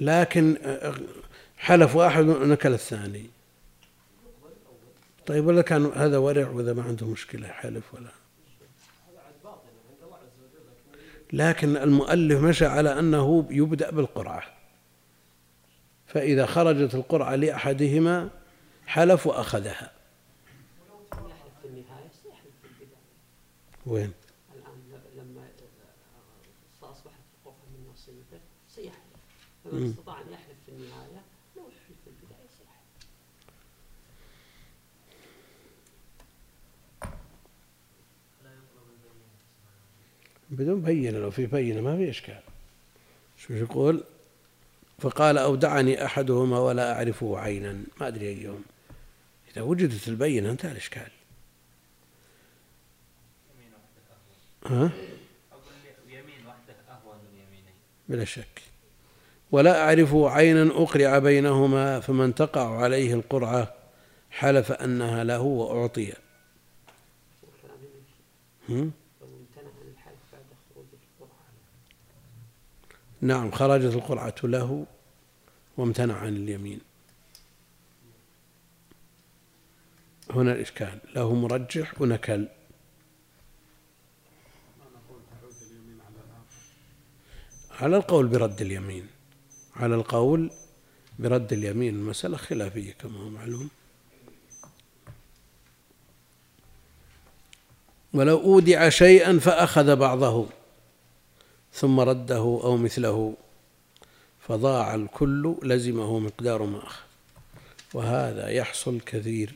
[0.00, 0.56] لكن
[1.58, 3.26] حلف واحد ونكل الثاني.
[5.26, 8.10] طيب ولا كان هذا ورع وإذا ما عنده مشكلة حلف ولا؟
[11.32, 14.42] لكن المؤلف مشى على أنه يبدأ بالقرعة.
[16.06, 18.30] فإذا خرجت القرعة لأحدهما
[18.86, 19.99] حلف وأخذها.
[23.86, 24.12] وين؟
[24.54, 25.48] الآن لما
[26.82, 29.00] أصبحت القرعة من نصيبه سيحلف.
[29.64, 31.22] فمن استطاع أن يحلف في النهاية
[31.56, 32.80] لو يحلف في البداية سيحلف.
[40.50, 42.42] بدون بينة لو في بينة ما في إشكال.
[43.36, 44.04] شو يقول؟
[44.98, 47.72] فقال أودعني أحدهما ولا أعرفه عينا.
[48.00, 48.64] ما أدري أيهم
[49.52, 51.10] إذا وجدت البينة انتهى الإشكال.
[54.70, 54.90] ها؟
[56.08, 57.74] يمين وحده أهون من يمينين
[58.08, 58.62] بلا شك.
[59.52, 63.74] ولا أعرفه عينا أقرع بينهما فمن تقع عليه القرعة
[64.30, 66.12] حلف أنها له وأعطي؟
[73.20, 74.86] نعم خرجت القرعة له
[75.76, 76.80] وامتنع عن اليمين.
[80.30, 80.98] هنا الإشكال.
[81.14, 82.48] له مرجح ونكل.
[87.80, 89.06] على القول برد اليمين.
[89.76, 90.50] على القول
[91.18, 93.68] برد اليمين المسألة خلافية كما هو معلوم.
[98.12, 100.46] ولو أودع شيئا فأخذ بعضه
[101.72, 103.36] ثم رده أو مثله
[104.40, 107.02] فضاع الكل لزمه مقدار ما أخذ.
[107.94, 109.54] وهذا يحصل كثير.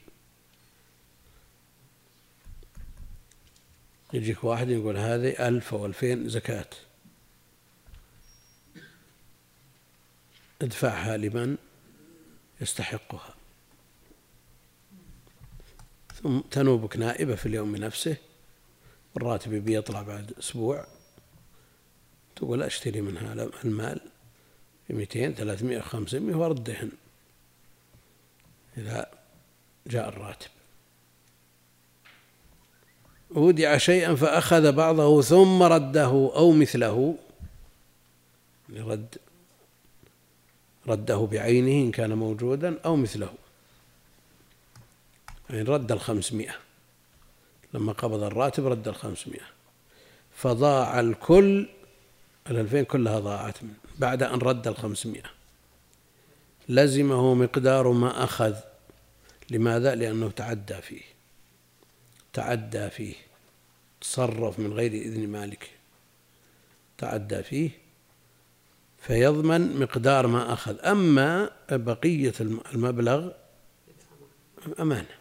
[4.13, 6.67] يجيك واحد يقول هذه ألف أو ألفين زكاة.
[10.65, 11.57] ادفعها لمن
[12.61, 13.35] يستحقها.
[16.23, 18.17] ثم تنوبك نائبة في اليوم نفسه
[19.15, 20.87] والراتب بيطلع بعد أسبوع
[22.37, 24.01] تقول أشتري منها المال
[24.89, 26.91] بمئتين ثلاثمائة خمسمائة وردهن
[28.77, 29.07] إذا
[29.87, 30.49] جاء الراتب.
[33.31, 37.17] ودع شيئا فأخذ بعضه ثم رده أو مثله
[38.77, 39.19] رد
[40.89, 43.35] رده بعينه إن كان موجودا أو مثله.
[45.51, 46.55] يعني رد الخمسمائة.
[47.75, 49.45] لما قبض الراتب رد الخمسمائة.
[50.37, 51.69] فضاع الكل
[52.51, 55.31] الألفين كلها ضاعت منه بعد أن رد الخمسمائة.
[56.69, 58.57] لزمه مقدار ما أخذ.
[59.51, 61.03] لماذا؟ لأنه تعدى فيه.
[62.33, 63.15] تعدى فيه.
[64.01, 65.71] تصرف من غير إذن مالك.
[66.99, 67.71] تعدى فيه.
[69.07, 70.87] فيضمن مقدار ما أخذ.
[70.87, 73.31] أما بقية المبلغ
[74.81, 75.15] أمانة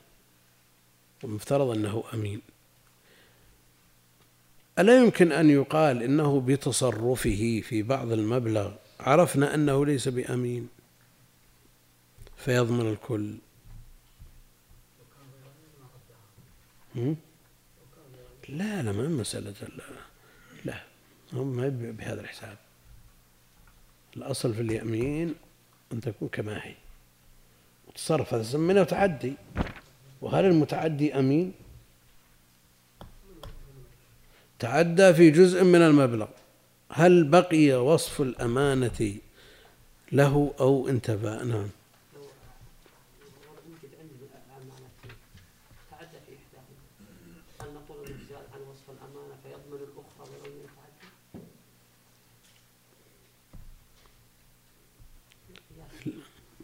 [1.24, 2.42] ومفترض أنه أمين.
[4.80, 10.70] ألا يمكن أن يقال إنه بتصرفه في بعض المبلغ عرفنا أنه ليس بأمين؟
[12.38, 13.36] فيضمن الكل.
[18.50, 19.54] لا لا ما مسألة
[20.66, 20.84] لا
[21.34, 22.58] ما بهذا الحساب.
[24.18, 25.36] الأصل في اليمين
[25.94, 26.74] أن تكون كما هي.
[27.88, 29.34] وتصرف هذا سميناه تعدي
[30.22, 31.54] وهل المتعدي أمين؟
[34.60, 36.28] تعدى في جزء من المبلغ.
[36.92, 39.16] هل بقي وصف الأمانة
[40.12, 41.68] له أو انتفى نعم.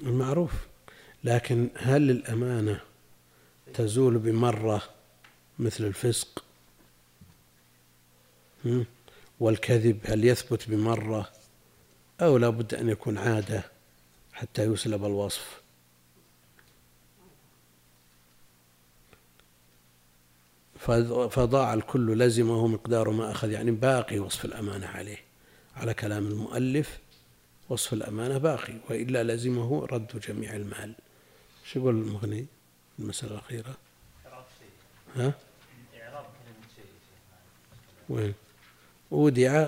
[0.02, 0.52] المعروف.
[1.24, 2.80] لكن هل الأمانة
[3.74, 4.82] تزول بمرة
[5.60, 6.44] مثل الفسق؟
[9.40, 11.30] والكذب هل يثبت بمرة
[12.22, 13.64] أو لا بد أن يكون عادة
[14.34, 15.62] حتى يسلب الوصف؟
[21.30, 25.18] فضاع الكل لزمه مقدار ما أخذ يعني باقي وصف الأمانة عليه
[25.76, 27.00] على كلام المؤلف
[27.70, 30.94] وصف الأمانة باقي وإلا لزمه رد جميع المال.
[31.66, 32.46] شو يقول المغني
[33.00, 33.78] المسألة الأخيرة؟
[35.16, 35.34] ها؟
[38.10, 38.34] وين؟
[39.12, 39.68] أودع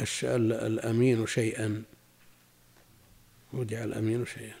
[0.00, 1.82] الأمين شيئا.
[3.54, 4.56] أودع الأمين شيئا.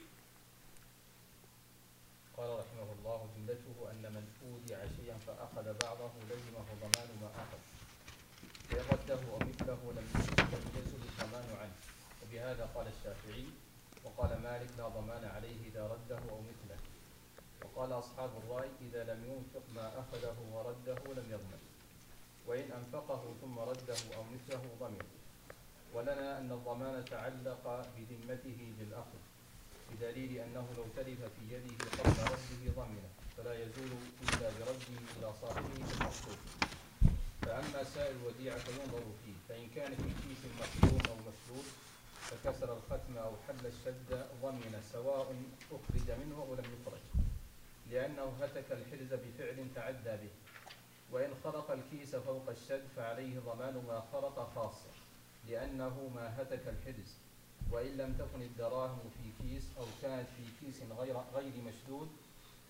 [2.36, 7.58] قال رحمه الله جملته أن من أودع شيئا فأخذ بعضه لزمه ضمان ما أخذ.
[9.92, 10.06] لم
[10.76, 11.81] يزل الضمان عنه.
[12.32, 13.44] وبهذا قال الشافعي
[14.04, 16.78] وقال مالك لا ضمان عليه إذا رده أو مثله.
[17.64, 21.60] وقال أصحاب الرأي إذا لم ينفق ما أخذه ورده لم يضمن.
[22.46, 25.02] وإن أنفقه ثم رده أو مثله ضمن.
[25.94, 29.18] ولنا أن الضمان تعلق بذمته بالأخذ
[29.92, 35.68] بدليل أنه لو تلف في يده قبل رده ضمنه فلا يزول إلا برده إلى صاحبه
[35.88, 36.38] بالمقصود
[37.42, 41.64] فأما سائر الوديعة فينظر فيه فإن كان في كيس مخزوم أو مسدود
[42.32, 45.36] فكسر الختم أو حل الشد ضمن سواء
[45.72, 47.00] أخرج منه أو لم يخرج
[47.90, 50.30] لأنه هتك الحرز بفعل تعدى به
[51.12, 54.90] وإن خرق الكيس فوق الشد فعليه ضمان ما خرق خاصة
[55.48, 57.14] لأنه ما هتك الحرز
[57.70, 62.08] وإن لم تكن الدراهم في كيس أو كانت في كيس غير غير مشدود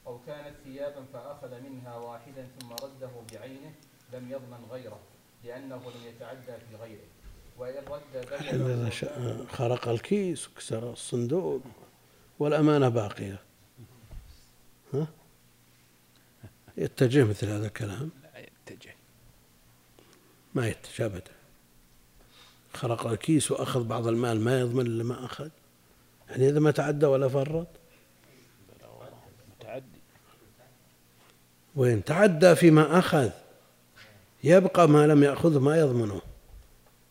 [0.07, 3.75] أو كانت ثيابا فأخذ منها واحدا ثم رده بعينه
[4.13, 5.01] لم يضمن غيره
[5.45, 7.07] لأنه لم يتعدى في غيره.
[7.59, 11.61] وإن رد الحين إذا بدله شا- خرق الكيس وكسر الصندوق
[12.39, 13.39] والأمانة باقية.
[14.95, 15.07] ها؟
[16.77, 18.95] يتجه مثل هذا الكلام؟ لا يتجه.
[20.55, 21.31] ما يتجه أبدا.
[22.75, 25.49] خرق الكيس وأخذ بعض المال ما يضمن إلا ما أخذ؟
[26.31, 27.67] يعني إذا ما تعدى ولا فرط؟
[29.61, 29.85] متعدي
[31.75, 33.31] وإن تعدى فيما أخذ
[34.45, 36.21] يبقى ما لم يأخذه ما يضمنه.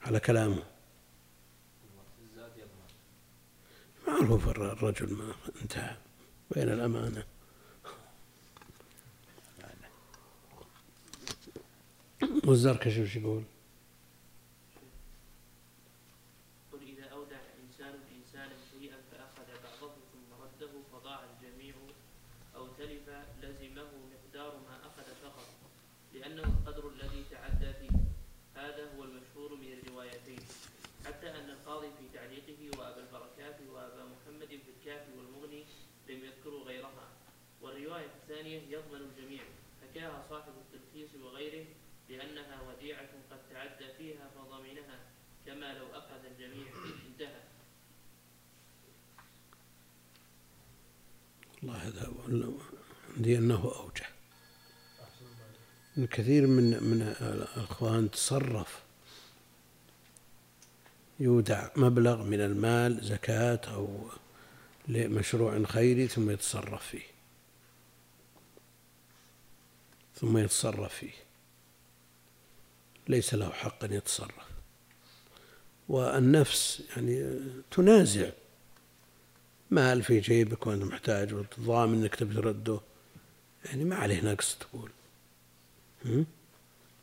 [0.02, 0.64] على كلامه.
[4.08, 5.98] معروف الر- الرجل ما انتهى.
[6.52, 7.24] بين الأمانة؟
[12.48, 13.44] والزركشي وش يقول؟
[23.42, 25.48] لزمه مقدار ما أخذ فقط
[26.14, 28.01] لأنه القدر الذي تعدى فيه.
[28.62, 30.40] هذا هو المشهور من الروايتين
[31.06, 35.66] حتى أن القاضي في تعليقه وأبا البركات وأبا محمد في الكافي والمغني
[36.10, 37.08] لم يذكروا غيرها
[37.62, 39.44] والرواية الثانية يضمن الجميع
[39.82, 41.66] حكاها صاحب التلخيص وغيره
[42.10, 45.00] لأنها وديعة قد تعدى فيها فضمنها
[45.46, 46.68] كما لو أخذ الجميع
[47.08, 47.42] انتهى
[51.64, 52.14] والله هذا
[53.18, 54.11] عندي أنه أوجه
[55.98, 58.82] إن كثير من من الأخوان تصرف
[61.20, 64.10] يودع مبلغ من المال زكاة أو
[64.88, 67.12] لمشروع خيري ثم يتصرف فيه.
[70.16, 71.14] ثم يتصرف فيه.
[73.08, 74.52] ليس له حق أن يتصرف.
[75.90, 77.40] والنفس يعني
[77.72, 78.30] تنازع.
[79.72, 82.80] مال في جيبك وأنت محتاج وتضامن أنك تبي ترده؟
[83.66, 84.92] يعني ما عليه نقص تقول.
[86.06, 86.26] هم؟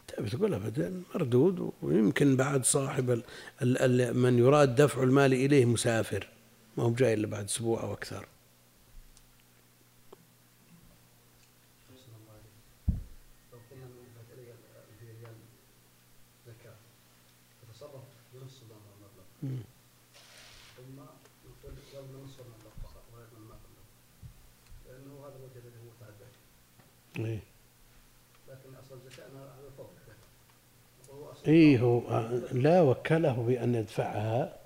[0.08, 3.22] تبي تقول أبدا مردود ويمكن بعد صاحب ال
[3.62, 6.28] ال ال من يراد دفع المال إليه مسافر
[6.76, 8.26] ما هو جاي إلا بعد أسبوع أو أكثر.
[27.18, 27.47] أحسن
[31.48, 34.56] إيه هو لا وكله بأن يدفعها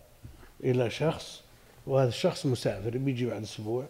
[0.65, 1.43] إلى شخص
[1.87, 3.87] وهذا الشخص مسافر بيجي بعد أسبوع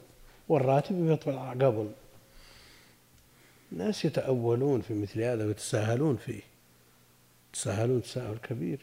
[0.49, 1.91] والراتب يطلع قبل.
[3.73, 6.41] الناس يتأولون في مثل هذا ويتساهلون فيه.
[7.51, 8.79] يتساهلون تساهل كبير.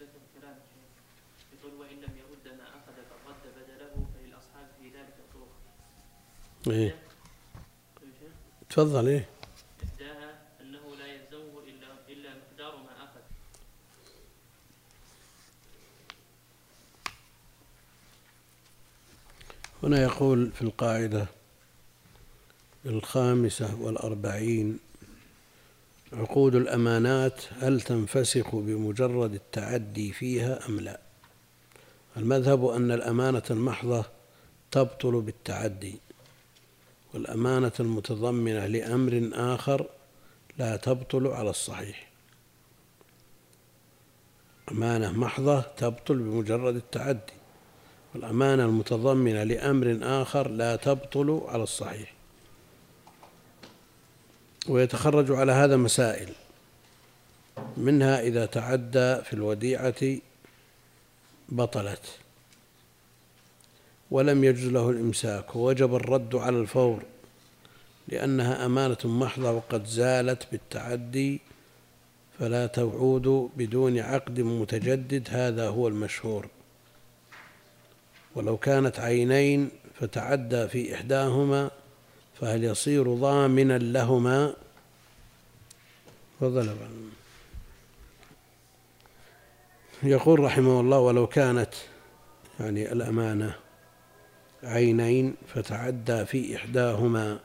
[0.00, 0.08] ذكر
[0.40, 6.74] كلام الشيخ يقول وإن لم يرد ما أخذ بل رد بدله فللأصحاب في ذلك طرق
[6.74, 6.96] إيه
[8.00, 8.30] كل شيء
[8.70, 9.28] تفضل إيه
[9.84, 13.20] إحداها أنه لا يلزمه إلا إلا مقدار ما أخذ
[19.82, 21.26] هنا يقول في القاعدة
[22.86, 24.78] الخامسة والأربعين
[26.12, 31.00] عقود الأمانات هل تنفسخ بمجرد التعدي فيها أم لا؟
[32.16, 34.04] المذهب أن الأمانة المحضة
[34.70, 35.94] تبطل بالتعدي
[37.14, 39.86] والأمانة المتضمنة لأمر آخر
[40.58, 42.10] لا تبطل على الصحيح.
[44.72, 47.32] أمانة محضة تبطل بمجرد التعدي.
[48.14, 52.12] والأمانة المتضمنة لأمر آخر لا تبطل على الصحيح.
[54.68, 56.28] ويتخرج على هذا مسائل
[57.76, 60.16] منها إذا تعدى في الوديعة
[61.48, 62.18] بطلت
[64.10, 67.02] ولم يجوز له الإمساك ووجب الرد على الفور
[68.08, 71.40] لأنها أمانة محضة وقد زالت بالتعدي
[72.38, 76.48] فلا تعود بدون عقد متجدد هذا هو المشهور.
[78.34, 81.70] ولو كانت عينين فتعدى في إحداهما
[82.40, 84.54] فهل يصير ضامنا لهما؟
[86.40, 86.76] فضل
[90.02, 91.74] يقول رحمه الله ولو كانت
[92.60, 93.54] يعني الأمانة
[94.62, 97.38] عينين فتعدى في إحداهما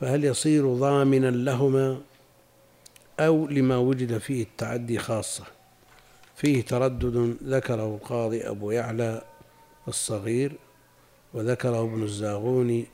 [0.00, 2.00] فهل يصير ضامنا لهما
[3.20, 5.44] أو لما وجد فيه التعدي خاصة؟
[6.36, 9.22] فيه تردد ذكره القاضي أبو يعلى
[9.88, 10.52] الصغير
[11.34, 12.86] وذكره ابن الزاغوني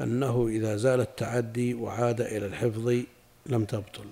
[0.00, 3.02] أنه إذا زال التعدي وعاد إلى الحفظ
[3.46, 4.04] لم تبطل.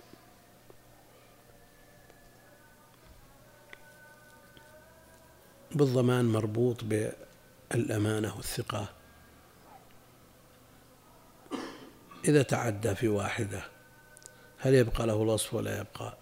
[5.75, 8.89] بالضمان مربوط بالأمانة والثقة.
[12.25, 13.62] إذا تعدى في واحدة
[14.59, 16.17] هل يبقى له الوصف ولا يبقى؟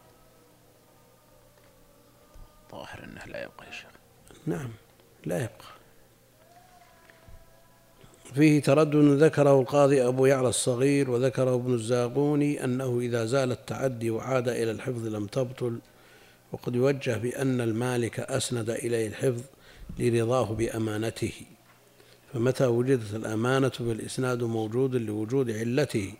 [2.72, 3.90] ظاهر أنه لا يبقى يا شيخ.
[4.46, 4.70] نعم
[5.24, 5.73] لا يبقى.
[8.34, 14.48] فيه تردد ذكره القاضي أبو يعلى الصغير وذكره ابن الزاغوني أنه إذا زال التعدي وعاد
[14.48, 15.78] إلى الحفظ لم تبطل
[16.52, 19.42] وقد يوجه بأن المالك أسند إليه الحفظ
[19.98, 21.32] لرضاه بأمانته.
[22.32, 26.14] فمتى وجدت الأمانة فالإسناد موجود لوجود علته؟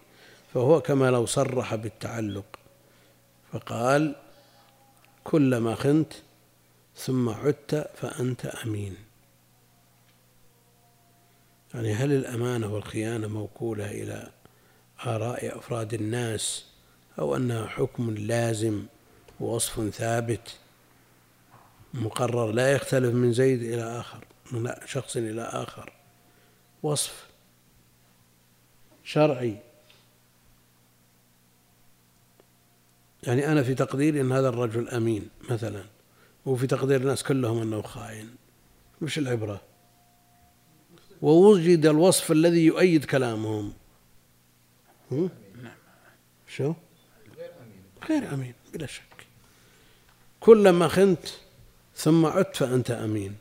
[0.55, 2.45] فهو كما لو صرح بالتعلق.
[3.53, 4.15] فقال
[5.25, 6.13] كلما خنت
[6.97, 9.04] ثم عدت فأنت أمين.
[11.75, 14.31] يعني هل الأمانة والخيانة موكولة إلى
[15.07, 16.65] آراء أفراد الناس
[17.19, 18.83] أو أنها حكم لازم
[19.41, 20.59] ووصف ثابت
[21.95, 25.93] مقرر لا يختلف من زيد إلى آخر من شخص إلى آخر؟
[26.83, 27.27] وصف
[29.05, 29.57] شرعي.
[33.23, 35.85] يعني أنا في تقديري أن هذا الرجل أمين مثلا
[36.47, 38.29] وفي تقدير الناس كلهم أنه خائن.
[39.03, 39.61] مش العبرة.
[41.25, 43.73] ووجد الوصف الذي يؤيد كلامهم.
[45.11, 45.31] هم؟
[46.49, 46.75] شو؟
[48.09, 49.27] غير أمين بلا شك.
[50.41, 51.29] كلما خنت
[51.97, 53.37] ثم عدت فأنت أمين.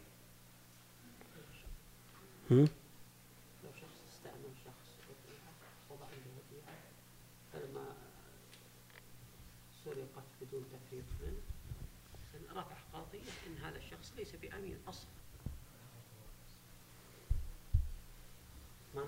[2.52, 2.68] هم؟
[10.42, 11.04] بدون تفريط.
[12.56, 12.76] رفع
[13.48, 15.14] إن هذا الشخص ليس بأمين أصلا
[18.96, 19.04] ما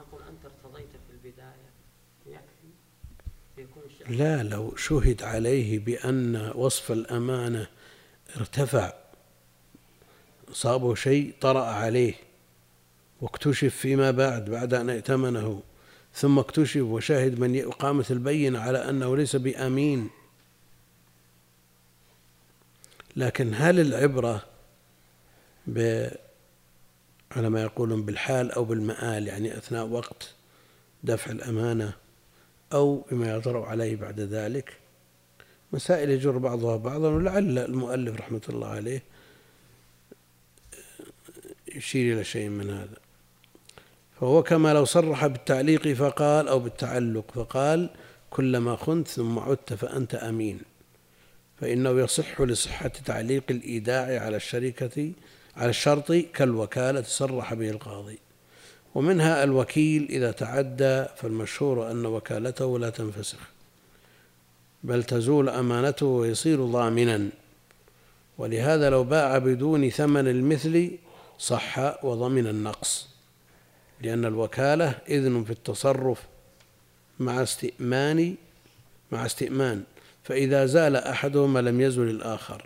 [0.46, 1.66] نقول أنت ارتضيت في البداية.
[3.58, 4.16] يكفي.
[4.18, 7.68] لا لو شهد عليه بأن وصف الأمانة
[8.38, 8.94] ارتفع
[10.52, 12.14] صابه شيء طرأ عليه
[13.22, 15.62] واكتشف فيما بعد بعد أن ائتمنه
[16.14, 20.10] ثم اكتشف وشهد من قامت البينة على أنه ليس بأمين.
[23.16, 24.46] لكن هل العبرة
[25.68, 26.08] ب
[27.36, 30.34] على ما يقولون بالحال أو بالمآل يعني أثناء وقت
[31.04, 31.94] دفع الأمانة
[32.74, 34.74] أو بما يطرأ عليه بعد ذلك.
[35.74, 39.04] مسائل يجر بعضها بعضا ولعل المؤلف رحمة الله عليه
[41.76, 42.98] يشير إلى شيء من هذا.
[44.20, 47.90] فهو كما لو صرح بالتعليق فقال أو بالتعلق فقال
[48.30, 50.60] كلما خنت ثم عدت فأنت أمين.
[51.62, 55.12] فإنه يصح لصحة تعليق الإيداع على الشركة
[55.58, 58.20] على الشرط كالوكالة صرح به القاضي.
[58.96, 63.40] ومنها الوكيل إذا تعدى فالمشهور أن وكالته لا تنفسخ
[64.84, 67.30] بل تزول أمانته ويصير ضامنا.
[68.38, 70.92] ولهذا لو باع بدون ثمن المثل
[71.40, 73.08] صح وضمن النقص
[74.02, 76.24] لأن الوكالة إذن في التصرف
[77.20, 78.36] مع استئمان
[79.12, 79.84] مع استئمان.
[80.24, 82.66] فإذا زال أحدهما لم يزل الآخر.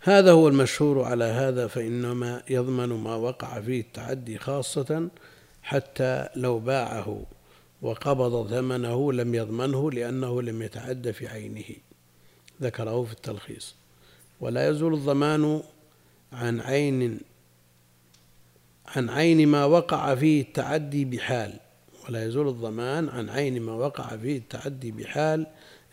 [0.00, 5.08] هذا هو المشهور على هذا فإنما يضمن ما وقع فيه التعدي خاصة
[5.62, 7.22] حتى لو باعه
[7.82, 11.64] وقبض ثمنه لم يضمنه لأنه لم يتعد في عينه.
[12.62, 13.74] ذكره في التلخيص.
[14.40, 15.62] ولا يزول الضمان
[16.32, 17.20] عن عين
[18.86, 21.60] عن عين ما وقع فيه التعدي بحال.
[22.08, 25.46] ولا يزول الضمان عن عين ما وقع فيه التعدي بحال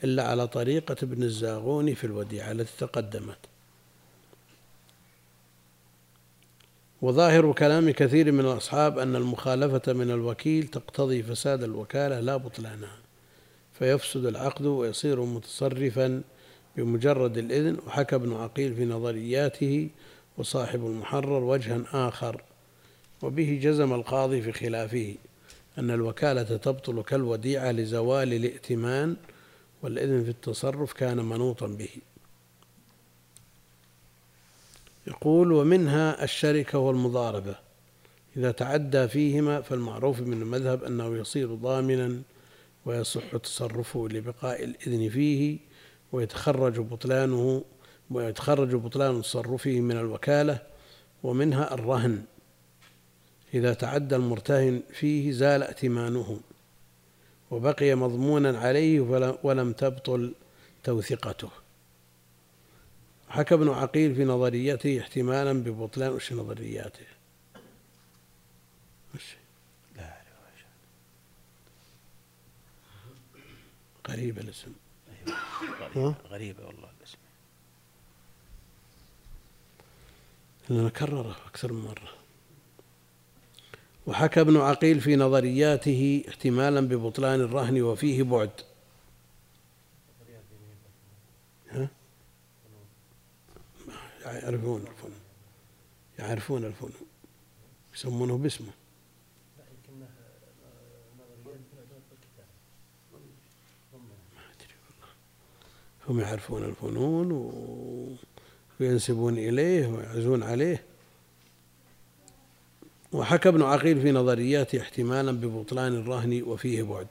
[0.04, 3.38] إلا على طريقة ابن الزاغوني في الوديعة التي تقدمت.
[7.02, 12.98] وظاهر كلام كثير من الأصحاب أن المخالفة من الوكيل تقتضي فساد الوكالة لا بطلانها
[13.74, 16.22] فيفسد العقد ويصير متصرفا
[16.78, 17.78] بمجرد الإذن.
[17.88, 19.90] وحكى ابن عقيل في نظرياته
[20.38, 22.42] وصاحب المحرر وجها آخر.
[23.22, 25.16] وبه جزم القاضي في خلافه
[25.78, 29.16] أن الوكالة تبطل كالوديعة لزوال الائتمان
[29.84, 31.90] والإذن في التصرف كان منوطا به.
[35.08, 37.56] يقول ومنها الشركة والمضاربة.
[38.38, 42.22] إذا تعدى فيهما فالمعروف من المذهب أنه يصير ضامنا
[42.86, 45.58] ويصح تصرفه لبقاء الإذن فيه
[46.12, 47.64] ويتخرج بطلانه
[48.12, 50.60] ويتخرج بطلان تصرفه من الوكالة
[51.24, 52.24] ومنها الرهن.
[53.54, 56.40] إذا تعدى المرتهن فيه زال ائتمانه
[57.52, 59.00] وبقي مضمونا عليه
[59.44, 60.34] ولم تبطل
[60.84, 61.50] توثقته
[63.36, 67.06] حكى ابن عقيل في نظريته احتمالا ببطلان وش نظرياته؟
[69.16, 69.36] وش
[69.96, 70.66] لا أعرف
[74.10, 74.72] غريب الاسم.
[75.82, 77.18] غريبة, غريبة والله الاسم.
[80.70, 82.12] لأنه كرره أكثر من مرة.
[84.08, 88.52] وحكى ابن عقيل في نظرياته احتمالا ببطلان الرهن وفيه بعد
[91.72, 91.90] ها؟
[94.34, 95.20] يعرفون الفنون.
[96.20, 97.08] يعرفون الفنون.
[97.96, 98.72] يسمونه باسمه.
[106.10, 107.32] هم يعرفون الفنون
[108.80, 110.84] وينسبون إليه ويعزون عليه.
[113.12, 117.08] وحكى ابن عقيل في نظرياته احتمالا ببطلان الرهن وفيه بعد.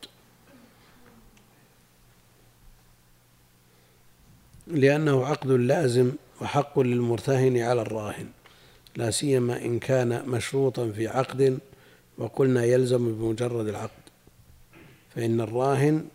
[4.67, 8.29] لأنه عقد لازم وحق للمرتهن على الراهن
[8.97, 11.59] لا سيما إن كان مشروطا في عقد
[12.19, 14.05] وقلنا يلزم بمجرد العقد.
[15.15, 16.09] فإن الراهن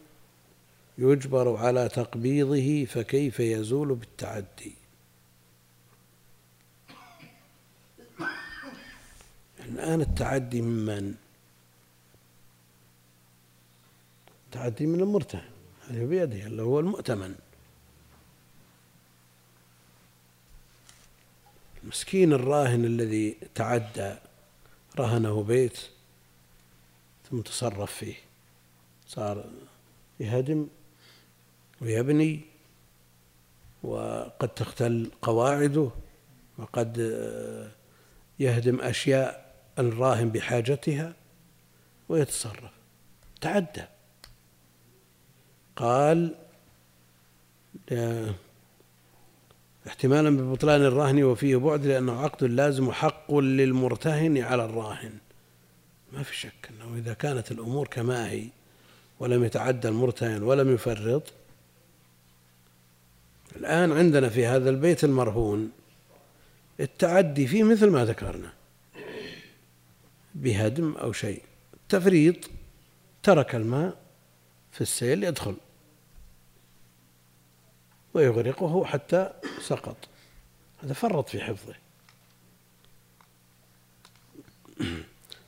[0.98, 4.74] يجبر على تقبيضه فكيف يزول بالتعدي؟
[9.70, 11.14] الآن التعدي ممن
[14.46, 15.50] التعدي من المرتهن
[15.90, 17.36] هذا بيده اللي هو المؤتمن.
[21.84, 24.16] المسكين الراهن الذي تعدى
[25.00, 25.80] رهنه بيت
[27.30, 28.16] ثم تصرف فيه.
[29.08, 29.46] صار
[30.20, 30.68] يهدم
[31.82, 32.42] ويبني
[33.84, 35.90] وقد تختل قواعده
[36.58, 36.98] وقد
[38.40, 41.14] يهدم أشياء الراهن بحاجتها
[42.10, 42.72] ويتصرف.
[43.42, 43.84] تعدى.
[45.76, 46.36] قال
[49.88, 55.14] احتمالا ببطلان الرهن وفيه بعد لأنه عقد لازم وحق للمرتهن على الراهن.
[56.14, 58.44] ما في شك أنه إذا كانت الأمور كما هي
[59.20, 61.24] ولم يتعدى المرتهن ولم يفرط
[63.56, 65.72] الآن عندنا في هذا البيت المرهون
[66.80, 68.54] التعدي فيه مثل ما ذكرنا
[70.36, 71.42] بهدم أو شيء.
[71.90, 72.36] تفريط
[73.24, 73.98] ترك الماء
[74.72, 75.56] في السيل يدخل.
[78.14, 79.32] ويغرقه حتى
[79.62, 79.98] سقط.
[80.84, 81.76] هذا فرط في حفظه.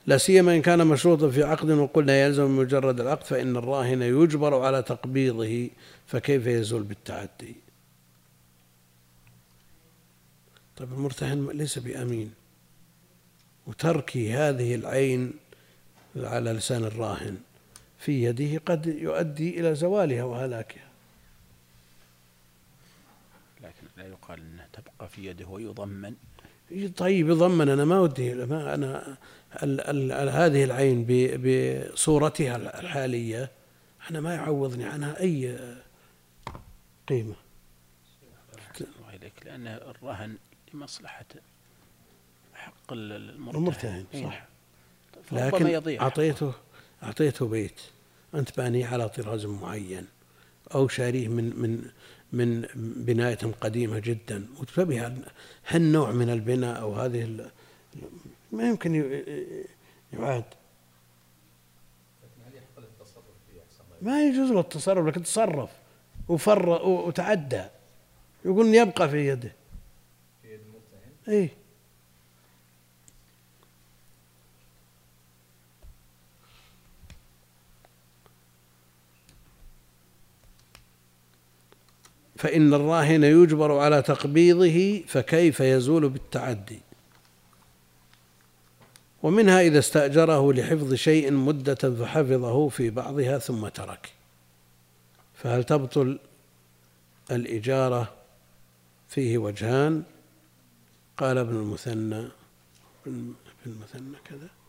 [0.07, 4.81] لا سيما إن كان مشروطا في عقد وقلنا يلزم مجرد العقد فإن الراهن يجبر على
[4.81, 5.69] تقبيضه
[6.07, 7.55] فكيف يزول بالتعدي؟
[10.77, 12.33] طيب المرتهن ليس بأمين
[13.67, 15.33] وترك هذه العين
[16.15, 17.37] على لسان الراهن
[17.99, 20.87] في يده قد يؤدي إلى زوالها وهلاكها
[23.61, 26.15] لكن لا يقال أنها تبقى في يده ويضمن.
[26.97, 27.69] طيب يضمن.
[27.69, 29.17] أنا ما ودي ما أنا
[29.63, 31.05] ال ال هذه العين
[31.43, 33.51] بصورتها الحالية
[34.11, 35.59] أنا ما يعوضني عنها أي
[37.07, 37.35] قيمة.
[38.81, 40.37] الله إليك لأن الرهن
[40.73, 41.25] لمصلحة
[42.53, 44.05] حق المرتهن.
[44.13, 44.47] صح.
[45.31, 46.53] لكن لكن أعطيته
[47.03, 47.81] أعطيته بيت
[48.35, 50.07] أنت بانيه على طراز معين
[50.75, 51.89] أو شاريه من من
[52.33, 54.47] من بناية قديمة جدا.
[54.59, 55.11] وتبي
[55.67, 57.49] هالنوع من البناء أو هذه
[58.51, 58.95] ما يمكن
[60.13, 60.43] يعاد.
[64.01, 65.69] ما يجوز له التصرف لكن تصرف
[66.27, 67.63] وفر وتعدى.
[68.45, 69.55] يقول يبقى في يده.
[70.41, 71.49] في يد المرتهن اي
[82.41, 86.79] فإن الراهن يجبر على تقبيضه فكيف يزول بالتعدي؟
[89.23, 94.11] ومنها إذا استأجره لحفظ شيء مدة فحفظه في بعضها ثم ترك.
[95.35, 96.19] فهل تبطل
[97.31, 98.13] الإجارة
[99.09, 100.03] فيه وجهان؟
[101.17, 102.27] قال ابن المثنى
[103.07, 103.33] ابن
[103.65, 104.60] المثنى كذا.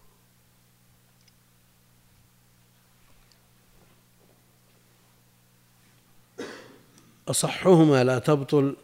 [7.32, 8.76] أصحهما لا تبطل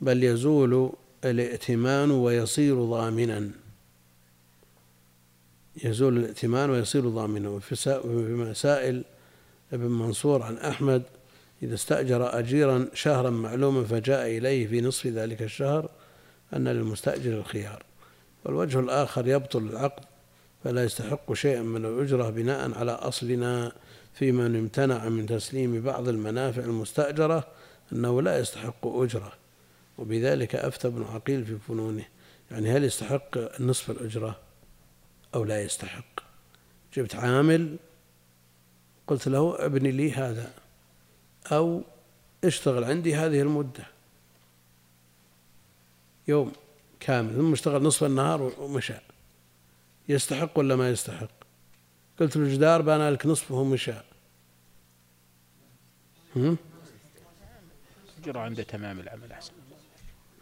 [0.00, 0.92] بل يزول
[1.24, 3.50] الائتمان ويصير ضامنا.
[5.84, 7.48] يزول الائتمان ويصير ضامنا.
[7.48, 9.04] وفي مسائل
[9.72, 11.02] ابن منصور عن أحمد
[11.62, 15.90] إذا استأجر أجيرا شهرا معلوما فجاء إليه في نصف ذلك الشهر
[16.54, 17.82] أن للمستأجر الخيار.
[18.44, 20.04] والوجه الآخر يبطل العقد
[20.66, 23.72] فلا يستحق شيئا من الأجرة بناء على أصلنا
[24.14, 27.46] في من امتنع من تسليم بعض المنافع المستأجرة
[27.92, 29.32] أنه لا يستحق أجرة.
[29.98, 32.04] وبذلك أفتى ابن عقيل في فنونه.
[32.50, 34.40] يعني هل يستحق نصف الأجرة
[35.34, 36.20] أو لا يستحق؟
[36.94, 37.76] جبت عامل
[39.06, 40.52] قلت له ابني لي هذا
[41.52, 41.82] أو
[42.44, 43.86] اشتغل عندي هذه المدة.
[46.28, 46.52] يوم
[47.00, 49.05] كامل ثم اشتغل نصف النهار ومشى.
[50.08, 51.30] يستحق ولا ما يستحق؟
[52.20, 53.92] قلت له الجدار بان لك نصفه ومشى
[58.22, 59.52] أجر عند تمام العمل أحسن.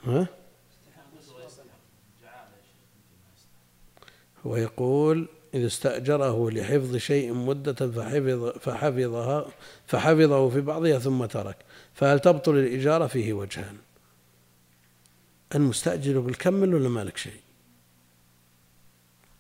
[0.05, 0.29] ها؟
[4.47, 9.47] هو يقول إذا استأجره لحفظ شيء مدة فحفظ فحفظها
[9.87, 11.57] فحفظه في بعضها ثم ترك.
[11.95, 13.77] فهل تبطل الإجارة فيه وجهان؟
[15.55, 17.44] المستأجر يقول كمل ولا مالك شيء؟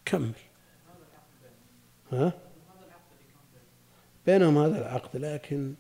[0.05, 0.33] كمل.
[2.13, 2.33] ها؟
[4.27, 5.75] بينهم هذا العقد لكن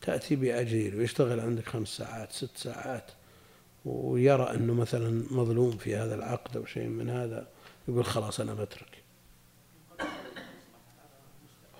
[0.00, 3.10] تأتي بأجير ويشتغل عندك خمس ساعات ست ساعات
[3.84, 7.48] ويرى أنه مثلا مظلوم في هذا العقد أو شيء من هذا
[7.88, 9.02] يقول خلاص أنا بترك.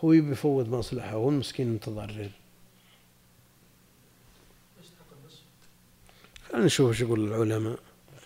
[0.05, 2.31] هو يبي يفوض مصلحة هو المسكين متضرر.
[6.49, 7.79] خلينا نشوف إيش يقول العلماء.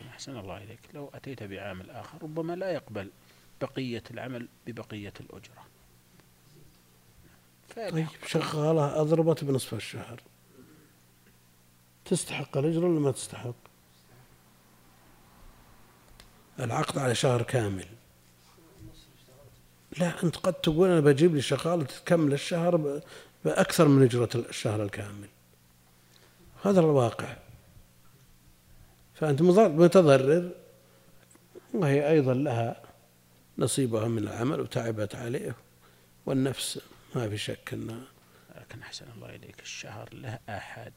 [0.08, 0.80] أحسن الله إليك.
[0.94, 3.10] لو أتيت بعامل آخر ربما لا يقبل
[3.60, 5.66] بقية العمل ببقية الأجرة.
[7.76, 10.20] طيب شغالة أضربت بنصف الشهر.
[12.04, 13.54] تستحق الأجرة ولا ما تستحق؟
[16.60, 17.86] العقد على شهر كامل.
[19.98, 23.00] لا أنت قد تقول أنا بجيب لي شغالة تكمل الشهر
[23.44, 25.28] بأكثر من أجرة الشهر الكامل.
[26.64, 27.36] هذا الواقع.
[29.14, 30.50] فأنت متضرر.
[31.74, 32.87] وهي أيضا لها
[33.58, 35.56] نصيبها من العمل وتعبت عليه
[36.26, 36.80] والنفس
[37.14, 38.04] ما في شك أنها
[38.56, 40.92] لكن أحسن الله إليك الشهر له آحاد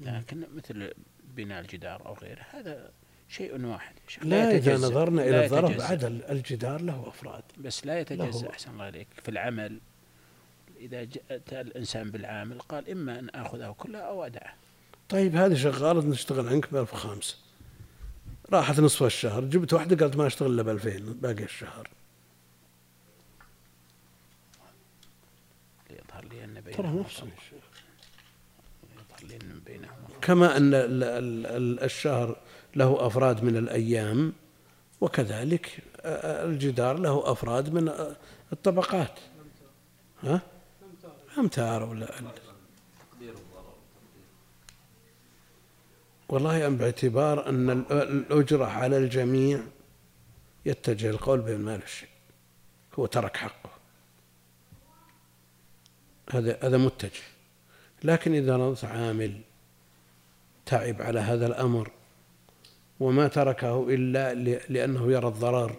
[0.00, 0.92] لكن مثل
[1.36, 2.90] بناء الجدار أو غيره هذا
[3.28, 3.94] شيء واحد.
[4.22, 7.42] لا إذا نظرنا إلى الظرف بعد الجدار له أفراد.
[7.58, 9.80] بس لا يتجزأ أحسن الله إليك في العمل.
[10.76, 14.54] إذا جاء الإنسان بالعامل قال إما أن آخذه كله أو أدعه.
[15.08, 17.36] طيب هذه شغالة نشتغل عنك ب 1005
[18.52, 21.88] راحت نصف الشهر جبت واحدة قالت ما أشتغل إلا ب 2000 باقي الشهر.
[25.90, 30.70] يظهر لي أن ترى نفسه يظهر لي أن بينهما كما أن
[31.84, 32.36] الشهر
[32.76, 34.32] له أفراد من الأيام
[35.00, 38.14] وكذلك الجدار له أفراد من
[38.52, 39.18] الطبقات.
[40.22, 40.40] ها؟
[41.38, 41.82] أمتار.
[41.82, 42.18] ولا
[46.28, 49.60] والله باعتبار أن الأجرة على الجميع
[50.66, 52.08] يتجه القول بما لا شيء.
[52.98, 53.70] هو ترك حقه.
[56.30, 57.22] هذا هذا متجه.
[58.04, 59.40] لكن إذا نظرت عامل
[60.66, 61.90] تعب على هذا الأمر
[63.00, 64.34] وما تركه إلا
[64.68, 65.76] لأنه يرى الضرر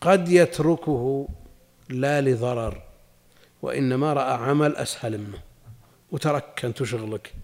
[0.00, 1.28] قد يتركه
[1.88, 2.82] لا لضرر
[3.62, 5.42] وإنما رأى عمل أسهل منه.
[6.12, 7.34] وترك أنت شغلك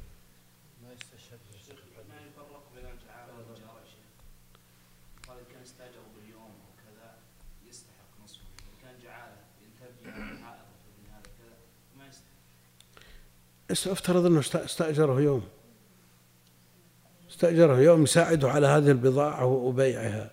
[13.71, 15.49] افترض انه استأجره يوم.
[17.31, 20.31] استأجره يوم يساعده على هذه البضاعة وبيعها.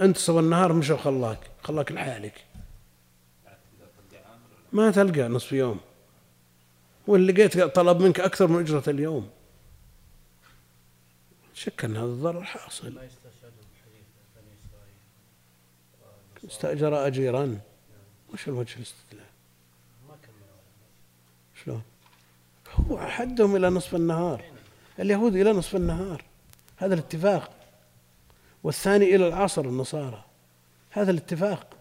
[0.00, 2.44] انت صب النهار مشى وخلاك خلاك لحالك.
[4.72, 5.80] ما تلقى نصف يوم.
[7.06, 9.30] وإن لقيت طلب منك أكثر من أجرة اليوم.
[11.54, 12.98] شك أن هذا الضرر حاصل.
[16.44, 17.60] استأجر أجيرا.
[18.32, 19.26] وش الوجه الاستدلال؟
[21.64, 21.82] شلون؟
[22.90, 24.44] هو حدهم إلى نصف النهار.
[24.98, 26.24] اليهود إلى نصف النهار.
[26.76, 27.50] هذا الاتفاق.
[28.62, 30.24] والثاني إلى العصر النصارى.
[30.90, 31.76] هذا الاتفاق.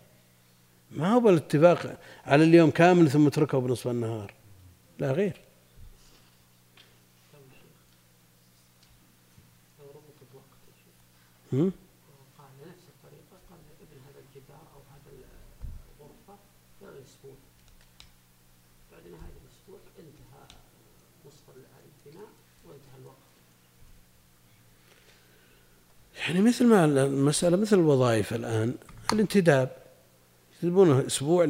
[0.91, 4.33] ما هو بالاتفاق على اليوم كامل ثم اتركه بنصف النهار.
[4.99, 5.41] لا غير.
[11.53, 11.71] هم؟
[12.37, 15.11] قال نفس الطريقة قال ابن هذا الجدار أو هذا
[15.99, 16.35] الغرفة
[16.79, 17.35] خلال الأسبوع
[18.91, 20.43] بعد نهاية الأسبوع انتهى
[21.25, 22.29] نصف البناء
[22.65, 23.27] وانتهى الوقت
[26.31, 28.73] يعني مثل ما المسألة مثل الوظائف الآن
[29.13, 29.69] الانتداب.
[30.63, 31.45] يجيبونه أسبوع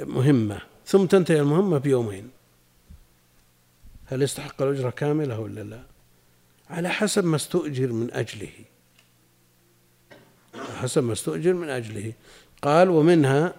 [0.00, 2.30] لمهمة ثم تنتهي المهمة بيومين.
[4.06, 5.80] هل يستحق الأجرة كاملة ولا لا؟
[6.70, 8.52] على حسب ما استؤجر من أجله.
[10.54, 12.12] حسب ما استؤجر من أجله.
[12.62, 13.54] قال ومنها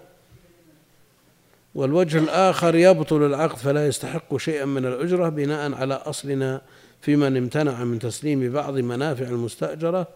[1.75, 6.61] والوجه الآخر يبطل العقد فلا يستحق شيئا من الأجرة بناء على أصلنا
[7.01, 10.07] في من امتنع من تسليم بعض منافع المستأجرة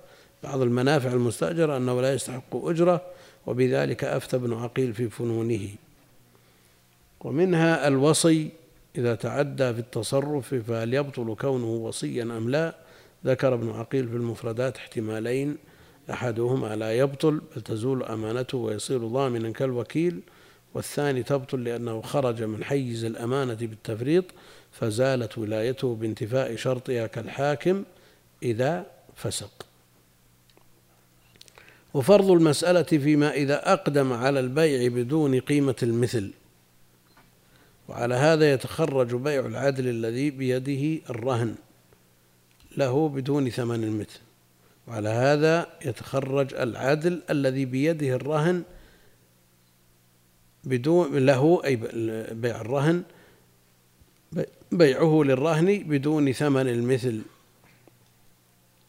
[0.44, 3.02] بعض المنافع المستأجرة أنه لا يستحق أجرة
[3.48, 5.70] وبذلك أفتى ابن عقيل في فنونه.
[7.22, 8.50] ومنها الوصي
[8.98, 12.76] إذا تعدى في التصرف فهل يبطل كونه وصيا أم لا
[13.26, 15.58] ذكر ابن عقيل في المفردات احتمالين
[16.10, 20.20] أحدهما لا يبطل بل تزول أمانته ويصير ضامنا كالوكيل
[20.74, 24.26] والثاني تبطل لأنه خرج من حيز الأمانة بالتفريط
[24.74, 27.84] فزالت ولايته بانتفاء شرطها كالحاكم
[28.44, 29.66] إذا فسق.
[31.94, 36.32] وفرض المسألة فيما إذا أقدم على البيع بدون قيمة المثل.
[37.88, 41.56] وعلى هذا يتخرج بيع العدل الذي بيده الرهن
[42.78, 44.20] له بدون ثمن المثل.
[44.88, 48.64] وعلى هذا يتخرج العدل الذي بيده الرهن
[50.64, 51.76] بدون له أي
[52.32, 53.04] بيع الرهن
[54.78, 57.22] بيعه للرهن بدون ثمن المثل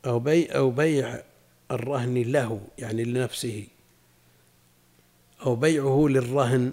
[0.06, 1.22] أو بيع أو بيع
[1.70, 3.66] الرهن له يعني لنفسه.
[5.46, 6.72] أو بيعه للرهن.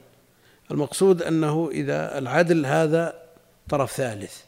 [0.72, 3.22] المقصود أنه إذا العدل هذا
[3.70, 4.42] طرف ثالث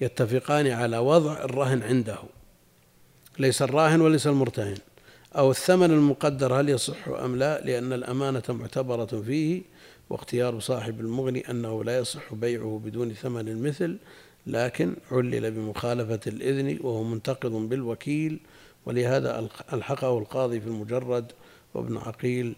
[0.00, 2.18] يتفقان على وضع الرهن عنده.
[3.38, 4.78] ليس الراهن وليس المرتهن.
[5.36, 9.62] أو الثمن المقدر هل يصح أم لا؟ لأن الأمانة معتبرة فيه.
[10.10, 13.98] واختيار صاحب المغني أنه لا يصح بيعه بدون ثمن المثل
[14.46, 18.40] لكن علل بمخالفة الإذن وهو منتقض بالوكيل
[18.86, 21.32] ولهذا ألحقه القاضي في المجرد
[21.74, 22.56] وابن عقيل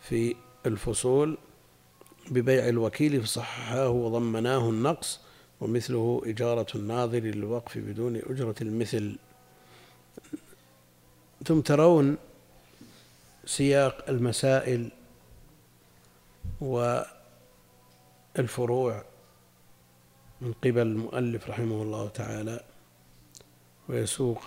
[0.00, 0.34] في
[0.66, 1.38] الفصول
[2.30, 5.20] ببيع الوكيل فصححاه وضمناه النقص
[5.60, 9.18] ومثله إجارة الناظر للوقف بدون أجرة المثل.
[11.44, 12.16] ثم ترون
[13.44, 14.90] سياق المسائل
[18.36, 19.04] والفروع
[20.40, 22.64] من قبل المؤلف رحمه الله تعالى
[23.88, 24.42] ويسوق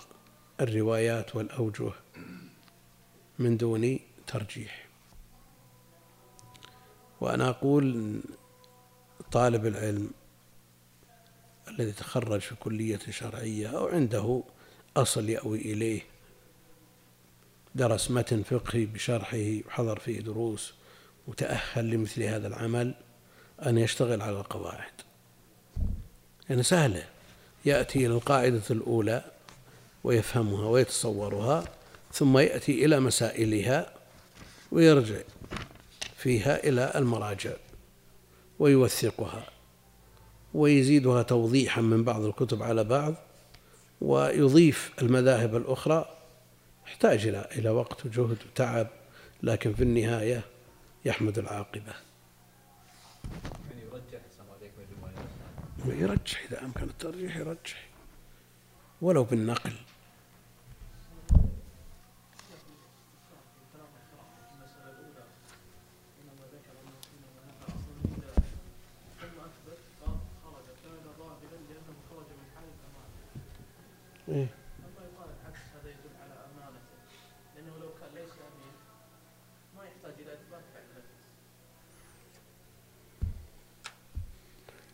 [0.60, 1.92] الروايات والأوجه
[3.38, 4.88] من دون ترجيح.
[7.20, 8.20] وأنا أقول
[9.32, 10.10] طالب العلم
[11.68, 14.42] الذي تخرج في كلية شرعية أو عنده
[14.96, 16.00] أصل يأوي إليه
[17.74, 20.74] درس متن فقهي بشرحه وحضر فيه دروس
[21.26, 22.94] وتأهل لمثل هذا العمل
[23.66, 24.92] أن يشتغل على القواعد.
[26.50, 27.04] يعني سهلة.
[27.64, 29.24] يأتي إلى القاعدة الأولى
[30.04, 31.64] ويفهمها ويتصورها
[32.12, 33.94] ثم يأتي إلى مسائلها
[34.72, 35.20] ويرجع
[36.16, 37.52] فيها إلى المراجع
[38.58, 39.46] ويوثقها
[40.54, 43.14] ويزيدها توضيحا من بعض الكتب على بعض
[44.00, 46.18] ويضيف المذاهب الأخرى.
[46.86, 48.86] يحتاج إلى وقت وجهد وتعب
[49.42, 50.42] لكن في النهاية
[51.04, 51.94] يحمد العاقبة.
[55.86, 57.88] يرجح؟ إذا أمكن الترجيح يرجح.
[59.02, 59.72] ولو بالنقل.
[64.54, 65.24] المسألة الأولى
[66.20, 68.34] إنما ذكر أنه إنما نفى أصلا لله
[69.20, 73.18] ثم أثبت قال خرج كان ظاهرا لأنه خرج من حال الأمانة
[74.28, 74.48] إيه
[74.86, 76.96] أما يقال العكس هذا يدل على أمانته
[77.54, 78.74] لأنه لو كان ليس أمين
[79.76, 81.12] ما يحتاج إلى إثبات فعل نفس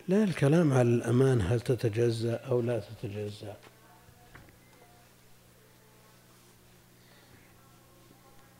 [0.08, 3.56] لا الكلام على الأمان هل تتجزأ أو لا تتجزأ؟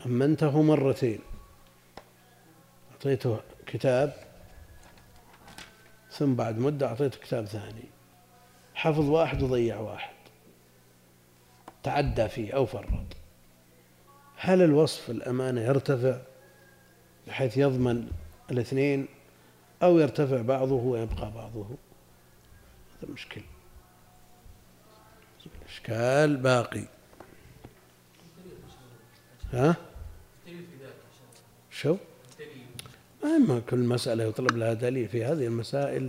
[0.07, 1.18] أمنته مرتين.
[2.92, 4.14] أعطيته كتاب
[6.11, 7.84] ثم بعد مدة أعطيته كتاب ثاني.
[8.74, 10.14] حفظ واحد وضيع واحد.
[11.82, 13.16] تعدى فيه أو فرط.
[14.36, 16.18] هل الوصف الأمانة يرتفع
[17.26, 18.11] بحيث يضمن
[18.51, 19.09] الاثنين؟
[19.83, 21.66] أو يرتفع بعضه ويبقى بعضه.
[23.03, 23.43] هذا مشكل.
[25.68, 26.85] إشكال باقي.
[29.53, 29.76] ها؟
[31.70, 31.97] شو؟
[33.24, 35.09] أما كل مسألة يطلب لها دليل.
[35.09, 36.09] في هذه المسائل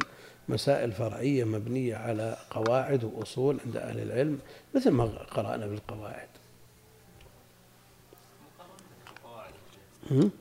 [0.50, 4.40] مسائل فرعية مبنية على قواعد وأصول عند أهل العلم
[4.76, 6.28] مثل ما قرأنا بالقواعد.
[9.08, 10.32] القواعد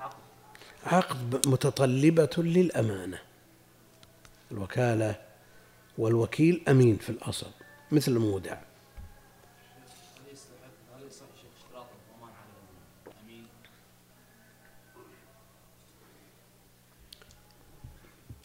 [0.00, 0.16] عقد.
[0.84, 3.18] عقد متطلبة للأمانة.
[4.52, 5.22] الوكالة
[5.98, 7.50] والوكيل أمين في الأصل
[7.92, 8.58] مثل المودع؟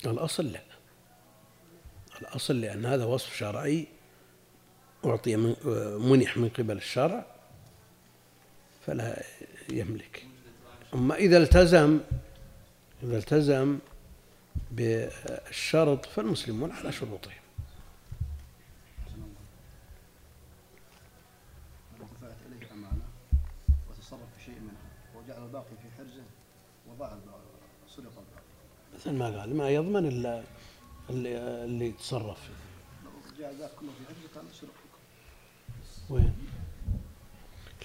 [0.05, 0.61] الأصل لا.
[2.21, 3.87] الأصل لأن هذا وصف شرعي
[5.05, 5.55] أعطي من
[6.09, 7.25] منح من قبل الشرع
[8.85, 9.23] فلا
[9.69, 10.27] يملك.
[10.93, 11.99] أما إذا التزم
[13.03, 13.79] إذا التزم
[14.71, 17.41] بالشرط فالمسلمون على شروطهم.
[28.95, 30.43] مثل ما قال ما يضمن إلا
[31.09, 32.39] اللي, اللي يتصرف.
[32.43, 34.45] فيه جعل ذاك كله في كان
[36.09, 36.50] وين؟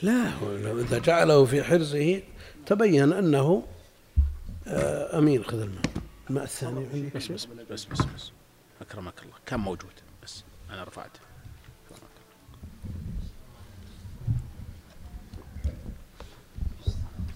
[0.02, 2.22] لا هو إذا جعله في حرزه
[2.66, 3.66] تبين أنه
[4.66, 5.82] آه، أمين خذ الماء.
[6.30, 8.30] الماء الثاني عندك بس بس بس بس بس
[8.80, 9.92] أكرمك الله كان موجود
[10.22, 11.20] بس أنا رفعته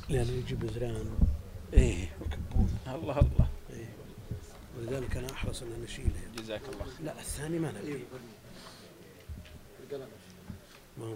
[0.08, 1.10] لأنه يجيب زران.
[1.72, 2.08] إيه.
[2.20, 3.48] يكبون الله الله.
[3.70, 3.88] إيه.
[4.78, 7.06] ولذلك أنا أحرص أن نشيله جزاك الله خير.
[7.06, 8.04] لا الثاني ما نبي.
[10.98, 11.14] ما هو.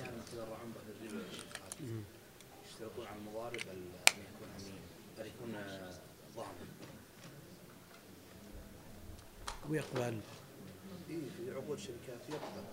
[0.00, 1.24] أحيانا يتضرعون بعض الربا
[2.66, 4.78] يشترطون على المضارب أن يكون امين
[5.18, 5.94] ان يكون آه،
[6.36, 6.68] ضامن
[9.70, 10.20] ويقبل
[11.10, 12.64] إيه في عقود شركات يقبل.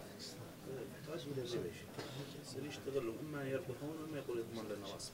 [1.00, 1.70] يحتاج إلى الربا
[2.42, 5.12] يصير يشتغلوا أما يربحون واما يقول يضمن لنا راس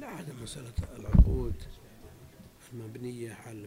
[0.00, 1.54] لا عدم مسألة العقود.
[2.72, 3.58] المبنية على